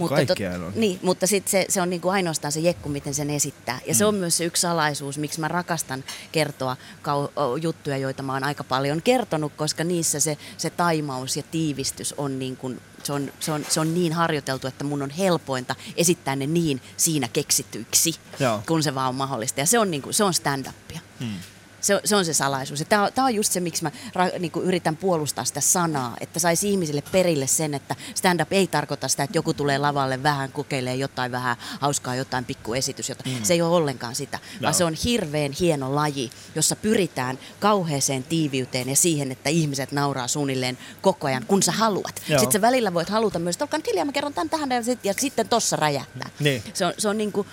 [0.09, 0.73] Kaikkiaan on.
[0.75, 3.79] Niin, mutta sit se, se on niinku ainoastaan se jekku, miten sen esittää.
[3.87, 3.97] Ja mm.
[3.97, 8.43] se on myös se yksi salaisuus, miksi mä rakastan kertoa kau- juttuja, joita mä oon
[8.43, 13.31] aika paljon kertonut, koska niissä se, se taimaus ja tiivistys on niin kuin se on,
[13.39, 18.15] se, on, se on niin harjoiteltu, että mun on helpointa esittää ne niin siinä keksityiksi,
[18.39, 18.63] Joo.
[18.67, 19.59] kun se vaan on mahdollista.
[19.59, 20.99] Ja se on, niin kuin, se on stand-upia.
[21.19, 21.35] Hmm.
[21.81, 22.83] Se, se on se salaisuus.
[22.89, 26.17] Tämä, on, tämä on just se, miksi mä ra, niin kuin yritän puolustaa sitä sanaa,
[26.19, 30.51] että saisi ihmisille perille sen, että stand-up ei tarkoita sitä, että joku tulee lavalle vähän,
[30.51, 33.09] kokeilee jotain vähän hauskaa, jotain pikkuesitys.
[33.09, 33.37] Jotain.
[33.37, 33.43] Mm.
[33.43, 34.61] Se ei ole ollenkaan sitä, Joo.
[34.61, 40.27] vaan se on hirveän hieno laji, jossa pyritään kauheeseen tiiviyteen ja siihen, että ihmiset nauraa
[40.27, 42.21] suunnilleen koko ajan, kun sä haluat.
[42.27, 42.39] Joo.
[42.39, 44.83] Sitten sä välillä voit haluta myös, että olkaa nyt hiljaa, mä kerron tämän tähän ja,
[44.83, 46.29] sit, ja sitten tossa räjähtää.
[46.39, 46.63] Niin.
[46.73, 47.45] Se on, se on niinku,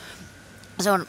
[0.80, 1.06] se on,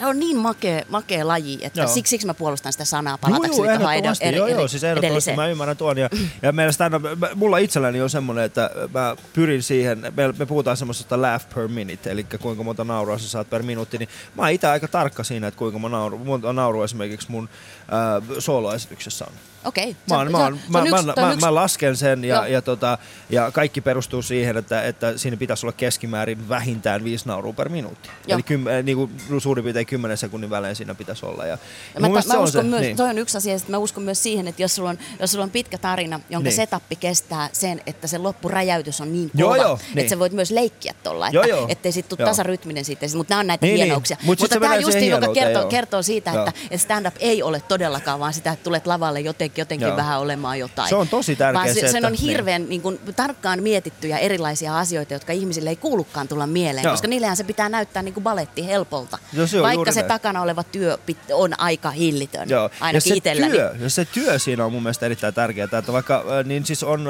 [0.00, 1.88] se on niin makea, makea laji, että Joo.
[1.88, 4.24] siksi, siksi mä puolustan sitä sanaa Joo, palatakseni joo, tuohon ehdottomasti.
[4.26, 5.98] ed- joo, ed- joo, siis ehdottomasti mä ymmärrän tuon.
[5.98, 6.08] Ja,
[6.42, 6.94] ja meillä stand
[7.34, 12.10] mulla itselläni on semmoinen, että mä pyrin siihen, me, me puhutaan semmoisesta laugh per minute,
[12.10, 15.46] eli kuinka monta naurua sä saat per minuutti, niin mä oon itse aika tarkka siinä,
[15.46, 17.48] että kuinka monta nauru, monta naurua esimerkiksi mun
[17.80, 19.32] äh, soloesityksessä on.
[19.64, 19.96] Okei.
[20.10, 22.44] Mä, Se- mä, mä, on mä, yksi- on mä, yksi- mä lasken sen ja, Joo.
[22.44, 22.98] ja, tota,
[23.30, 28.08] ja kaikki perustuu siihen, että, että siinä pitäisi olla keskimäärin vähintään viisi naurua per minuutti.
[28.26, 28.34] Joo.
[28.36, 31.46] Eli kym, äh, niin kuin suurin piirtein 10 sekunnin välein siinä pitäisi olla.
[31.46, 31.58] Ja,
[31.94, 32.96] Ja mä, mä se on uskon se, myös, niin.
[32.96, 35.44] toi on yksi asia, että mä uskon myös siihen, että jos sulla on, jos sulla
[35.44, 36.56] on pitkä tarina, jonka Niin.
[36.56, 40.08] setappi kestää sen, että se loppuräjäytys on niin Joo, kova, joo, että niin.
[40.10, 41.66] sä voit myös leikkiä tuolla, että Joo, joo.
[41.68, 42.28] ettei sit tule Joo.
[42.28, 43.84] tasarytminen siitä, mutta nämä on näitä Niin, niin.
[43.84, 44.16] hienouksia.
[44.22, 45.70] Mut sit mutta tämä just siihen joka kertoo, joo.
[45.70, 46.46] kertoo siitä, Joo.
[46.46, 49.96] että, että stand-up ei ole todellakaan vaan sitä, että tulet lavalle jotenkin, jotenkin Joo.
[49.96, 50.88] vähän olemaan jotain.
[50.88, 54.18] Se on tosi tärkeä Vaan se, se, sen että- on hirveän niin kuin, tarkkaan mietittyjä
[54.18, 56.92] erilaisia asioita, jotka ihmisille ei kuulukaan tulla mieleen, Joo.
[56.92, 59.18] koska niillehän se pitää näyttää niin kuin baletti helpolta.
[59.32, 60.08] Joo, se Vaikka se näin.
[60.08, 60.98] takana oleva työ
[61.32, 62.62] on aika hillitön, Joo.
[62.62, 63.52] ja ainakin se itselläni.
[63.52, 67.08] työ, ja se työ siinä on mun mielestä erittäin tärkeää, että vaikka niin siis on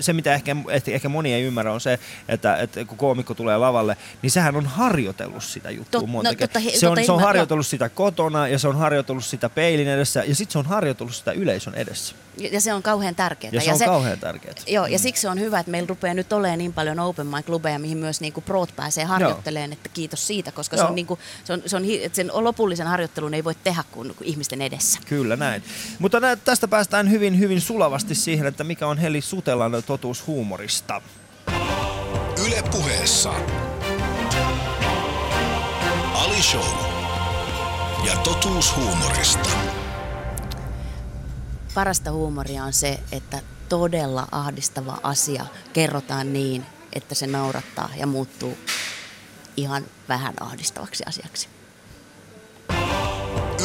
[0.00, 3.56] se, mitä ehkä, ehkä, ehkä moni ei ymmärrä, on se, että, että kun koomikko tulee
[3.56, 7.12] lavalle, niin sehän on harjoitellut sitä juttua Tot- no, totta, he- se, on, totta se
[7.12, 10.58] on ymmär- harjoitellut sitä kotona ja se on harjoitellut sitä peilin edessä ja sitten se
[10.58, 12.14] on harjoitellut sitä yleisön edessä.
[12.36, 13.50] Ja ja se on kauhean tärkeää.
[13.52, 14.54] Ja se on kauhean tärkeää.
[14.66, 17.98] Joo, ja siksi on hyvä, että meillä rupeaa nyt olemaan niin paljon open mic-klubeja, mihin
[17.98, 21.76] myös niinku proot pääsee harjoittelemaan, että kiitos siitä, koska se on, niinku, se on, se
[21.76, 25.00] on, että sen lopullisen harjoittelun ei voi tehdä kuin ihmisten edessä.
[25.06, 25.62] Kyllä näin.
[25.98, 31.02] Mutta nä, tästä päästään hyvin, hyvin sulavasti siihen, että mikä on Heli Sutelan totuus huumorista.
[32.46, 33.32] Yle Puheessa.
[36.14, 37.00] Ali Show.
[38.06, 39.50] Ja totuus huumorista.
[41.74, 48.58] Parasta huumoria on se, että todella ahdistava asia kerrotaan niin, että se naurattaa ja muuttuu
[49.56, 51.48] ihan vähän ahdistavaksi asiaksi.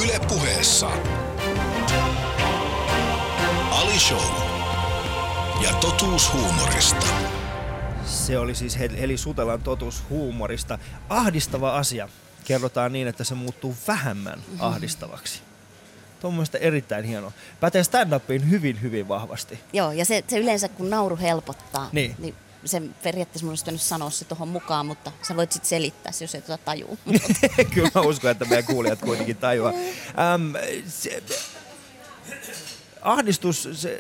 [0.04, 0.88] Yle puheessa.
[3.72, 4.22] Ali Show.
[5.64, 7.06] Ja totuus huumorista.
[8.06, 10.80] Se oli siis Hel- Heli Sutelan totuus huumorista.
[11.10, 12.10] Ahdistava asia
[12.44, 15.42] kerrotaan niin, että se muuttuu vähemmän ahdistavaksi.
[16.26, 17.34] On mun mielestä erittäin hieno.
[17.60, 19.60] Pätee stand-upiin hyvin, hyvin vahvasti.
[19.74, 22.16] Joo, ja se, se yleensä kun nauru helpottaa, Niin.
[22.20, 26.12] niin se periaatteessa mun olisi pitänyt sanoa se tuohon mukaan, mutta sä voit sitten selittää
[26.12, 26.98] se, jos ei tuota tajuu.
[27.74, 29.74] Kyllä mä uskon, että meidän kuulijat kuitenkin tajuaa.
[29.74, 30.56] Ähm,
[30.88, 31.24] se,
[33.02, 34.00] ahdistus, se,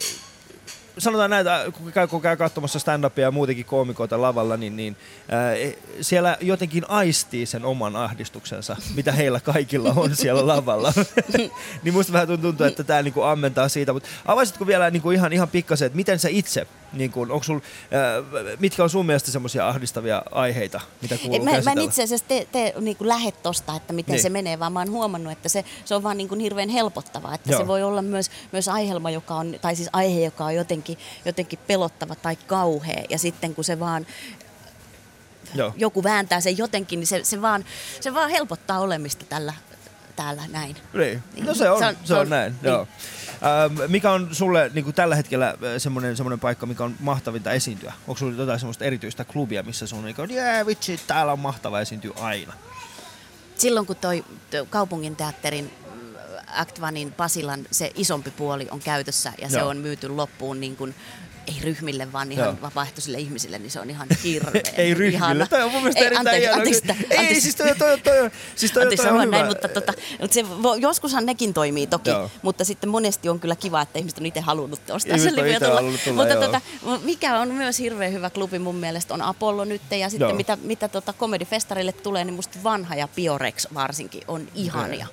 [0.97, 4.97] sanotaan näitä, kun käy, kun käy katsomassa stand-upia ja muutenkin koomikoita lavalla, niin, niin
[5.29, 5.53] ää,
[6.01, 10.93] siellä jotenkin aistii sen oman ahdistuksensa, mitä heillä kaikilla on siellä lavalla.
[11.83, 15.49] niin musta vähän tuntuu, että tämä niinku ammentaa siitä, mutta avaisitko vielä niinku ihan, ihan
[15.49, 17.59] pikkasen, että miten sä itse, niinku, onko sul,
[17.91, 22.27] ää, mitkä on sun mielestä semmoisia ahdistavia aiheita, mitä kuuluu mä, mä en itse asiassa
[22.27, 24.17] tee, tee niin lähet tosta, että miten Niin.
[24.17, 24.23] niin.
[24.23, 27.35] se menee, vaan mä oon huomannut, että se, se on vaan niin kuin hirveän helpottavaa.
[27.35, 27.59] Että Joo.
[27.61, 31.59] se voi olla myös, myös aihelma, joka on, tai siis aihe, joka on jotenkin, jotenkin
[31.67, 33.03] pelottava tai kauhea.
[33.09, 34.07] Ja sitten kun se vaan
[35.55, 35.73] Joo.
[35.77, 37.65] joku vääntää sen jotenkin, niin se, se, vaan,
[38.01, 39.53] se vaan helpottaa olemista tällä,
[40.15, 40.75] täällä näin.
[40.93, 41.23] Niin.
[41.45, 42.71] No se on, se on, se on, näin, niin.
[42.71, 42.87] joo.
[43.45, 47.51] Ähm, mikä on sulle niin kuin tällä hetkellä äh, semmoinen, semmoinen paikka, mikä on mahtavinta
[47.51, 47.93] esiintyä?
[48.07, 51.81] Onko sulla jotain semmoista erityistä klubia, missä sun niin kuin, jää vitsi, täällä on mahtava
[51.81, 52.53] esiintyä aina?
[53.55, 54.25] Silloin kun toi,
[54.69, 56.15] kaupungin teatterin mm,
[56.55, 59.69] Act Onein Pasilan se isompi puoli on käytössä ja se Joo.
[59.69, 60.95] on myyty loppuun niin kuin,
[61.47, 62.55] ei ryhmille, vaan ihan Joo.
[62.61, 64.61] vapaaehtoisille ihmisille, niin se on ihan hirveä.
[64.77, 65.15] Ei ryhmille.
[65.17, 65.47] ihana.
[65.47, 66.57] Toi on mun mielestä Ei, erittäin anteeksi, hieno.
[66.89, 67.41] anteeksi, Ei, anteeksi.
[67.41, 69.31] siis toi, toi, toi, siis toi, Anteeksi toi on hyvä.
[69.37, 70.45] näin, mutta, tota, mutta se,
[70.79, 72.31] joskushan nekin toimii toki, Joo.
[72.41, 75.79] mutta sitten monesti on kyllä kiva, että ihmiset on itse halunnut ostaa sen lipun tulla.
[76.03, 76.61] tulla, Mutta tota,
[77.03, 80.35] mikä on myös hirveän hyvä klubi mun mielestä on Apollo nyt ja sitten Joo.
[80.37, 85.07] mitä, mitä tota Comedy-festarille tulee, niin musta Vanha ja Biorex varsinkin on ihania.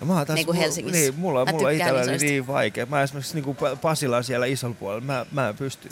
[0.00, 1.00] No, mä oon taas, Niin kuin Helsingissä.
[1.00, 2.86] Niin, mulla, Mä mulla itsellä oli niin vaikea.
[2.86, 5.88] Mä esimerkiksi niin kuin Pasila siellä isolla puolella, mä, mä en pysty.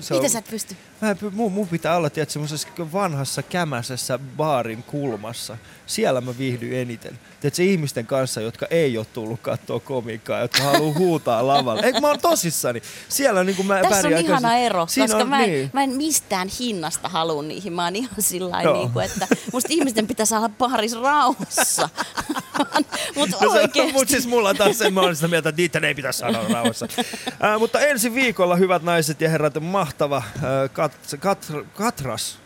[0.00, 0.76] Se Miten on- sä et pysty?
[1.02, 5.56] Mä en, mun, mun pitää olla tiedät, semmoisessa vanhassa kämäsessä baarin kulmassa.
[5.86, 7.18] Siellä mä viihdyn eniten.
[7.40, 11.82] Tiedätkö, ihmisten kanssa, jotka ei ole tullut katsoa komiikkaa, jotka haluaa huutaa lavalla.
[11.82, 12.82] Eikö mä oon tosissani?
[13.08, 15.70] Siellä niin mä Tässä on ihana kanssa- ero, Siinä koska on, mä, en, niin.
[15.72, 17.72] mä en mistään hinnasta halua niihin.
[17.72, 18.72] Mä oon ihan sillä Joo.
[18.78, 21.88] niin kuin, että musta ihmisten pitäisi olla baaris rauhassa.
[23.16, 23.92] Mutta No se-.
[23.92, 26.88] Mut siis mulla on taas sen, sitä mieltä, että niitä ei pitäisi sanoa rauhassa.
[27.40, 32.38] Ää, mutta ensi viikolla, hyvät naiset ja herrat, mahtava ää, kat, kat, Katras.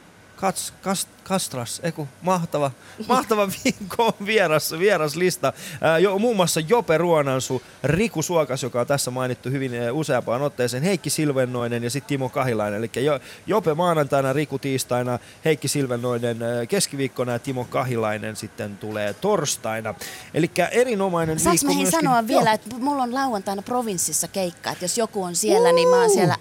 [0.43, 2.71] Kats, kast, kastras, eiku, mahtava,
[3.09, 5.53] mahtava viikko vieras, vieras lista.
[5.81, 10.83] Ää, jo, muun muassa Jope Ruonansu, Riku Suokas, joka on tässä mainittu hyvin useampaan otteeseen,
[10.83, 12.79] Heikki Silvennoinen ja sitten Timo Kahilainen.
[12.79, 16.39] Eli jo, Jope maanantaina, Riku tiistaina, Heikki Silvennoinen
[16.69, 19.95] keskiviikkona ja Timo Kahilainen sitten tulee torstaina.
[20.35, 22.01] Eli erinomainen Saanko viikko myöskin.
[22.01, 22.27] sanoa Joo.
[22.29, 26.11] vielä, että mulla on lauantaina provinssissa keikka, että jos joku on siellä, niin mä oon
[26.11, 26.37] siellä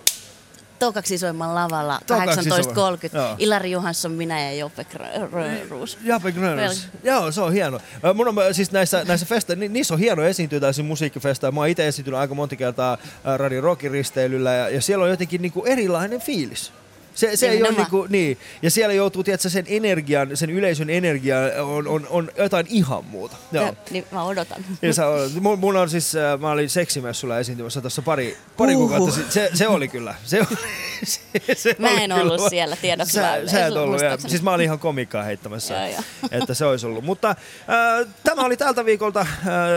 [0.85, 3.17] tokaksi isoimman lavalla Tokaksi 18.30.
[3.17, 3.35] Joo.
[3.37, 4.85] Ilari Johansson, minä ja Joppe
[5.31, 5.97] Rööruus.
[6.03, 6.87] Jape Gröners.
[7.03, 7.79] Joo, se on hieno.
[8.13, 11.51] Mun on siis näissä, näissä festa, ni, niissä on hieno esiintyä täysin musiikkifesta.
[11.51, 12.97] Mä oon itse esiintynyt aika monta kertaa
[13.37, 16.71] Radio Rockin risteilyllä ja, ja siellä on jotenkin niinku erilainen fiilis.
[17.15, 18.37] Se, se ei ole niinku, niin.
[18.61, 23.35] Ja siellä joutuu, tiedätkö, sen energian, sen yleisön energia on, on, on jotain ihan muuta.
[23.51, 23.65] Joo.
[23.65, 24.65] Ja, niin mä odotan.
[24.81, 28.75] Ja sä olet- mun, mun on siis, äh, mä olin seksimessulla esiintymässä tuossa pari, pari
[28.75, 28.87] Uhu.
[28.87, 29.19] kuukautta.
[29.29, 30.15] Se, se oli kyllä.
[30.23, 30.47] Se, oli,
[31.03, 31.19] se,
[31.55, 32.21] se Mä oli en kyllä.
[32.21, 33.49] ollut siellä, tiedoksi Sä, vaan.
[33.49, 34.01] sä et ollut.
[34.01, 36.01] Ja, siis mä olin ihan komikkaa heittämässä, Joo, joo.
[36.31, 37.03] että se olisi ollut.
[37.03, 39.27] Mutta äh, tämä oli tältä viikolta äh,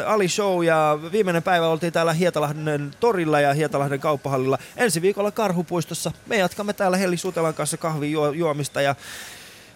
[0.06, 4.58] Ali Show ja viimeinen päivä oltiin täällä Hietalahden torilla ja Hietalahden kauppahallilla.
[4.76, 6.12] Ensi viikolla Karhupuistossa.
[6.26, 8.94] Me jatkamme täällä Heli Sutelan kanssa kahvin juo, juomista ja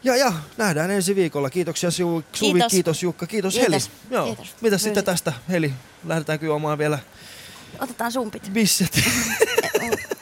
[0.05, 1.51] ja, ja, nähdään ensi viikolla.
[1.51, 1.93] Kiitoksia Su-
[2.33, 2.71] Suvi, Kiitos.
[2.71, 3.91] kiitos Jukka, kiitos, Kiitos.
[3.91, 4.15] Heli.
[4.15, 4.27] Joo.
[4.27, 4.55] Kiitos.
[4.61, 5.73] Mitä sitten tästä, Heli?
[6.05, 6.99] Lähdetäänkö juomaan vielä
[7.81, 8.51] Otetaan sumpit.
[8.53, 9.01] bisset?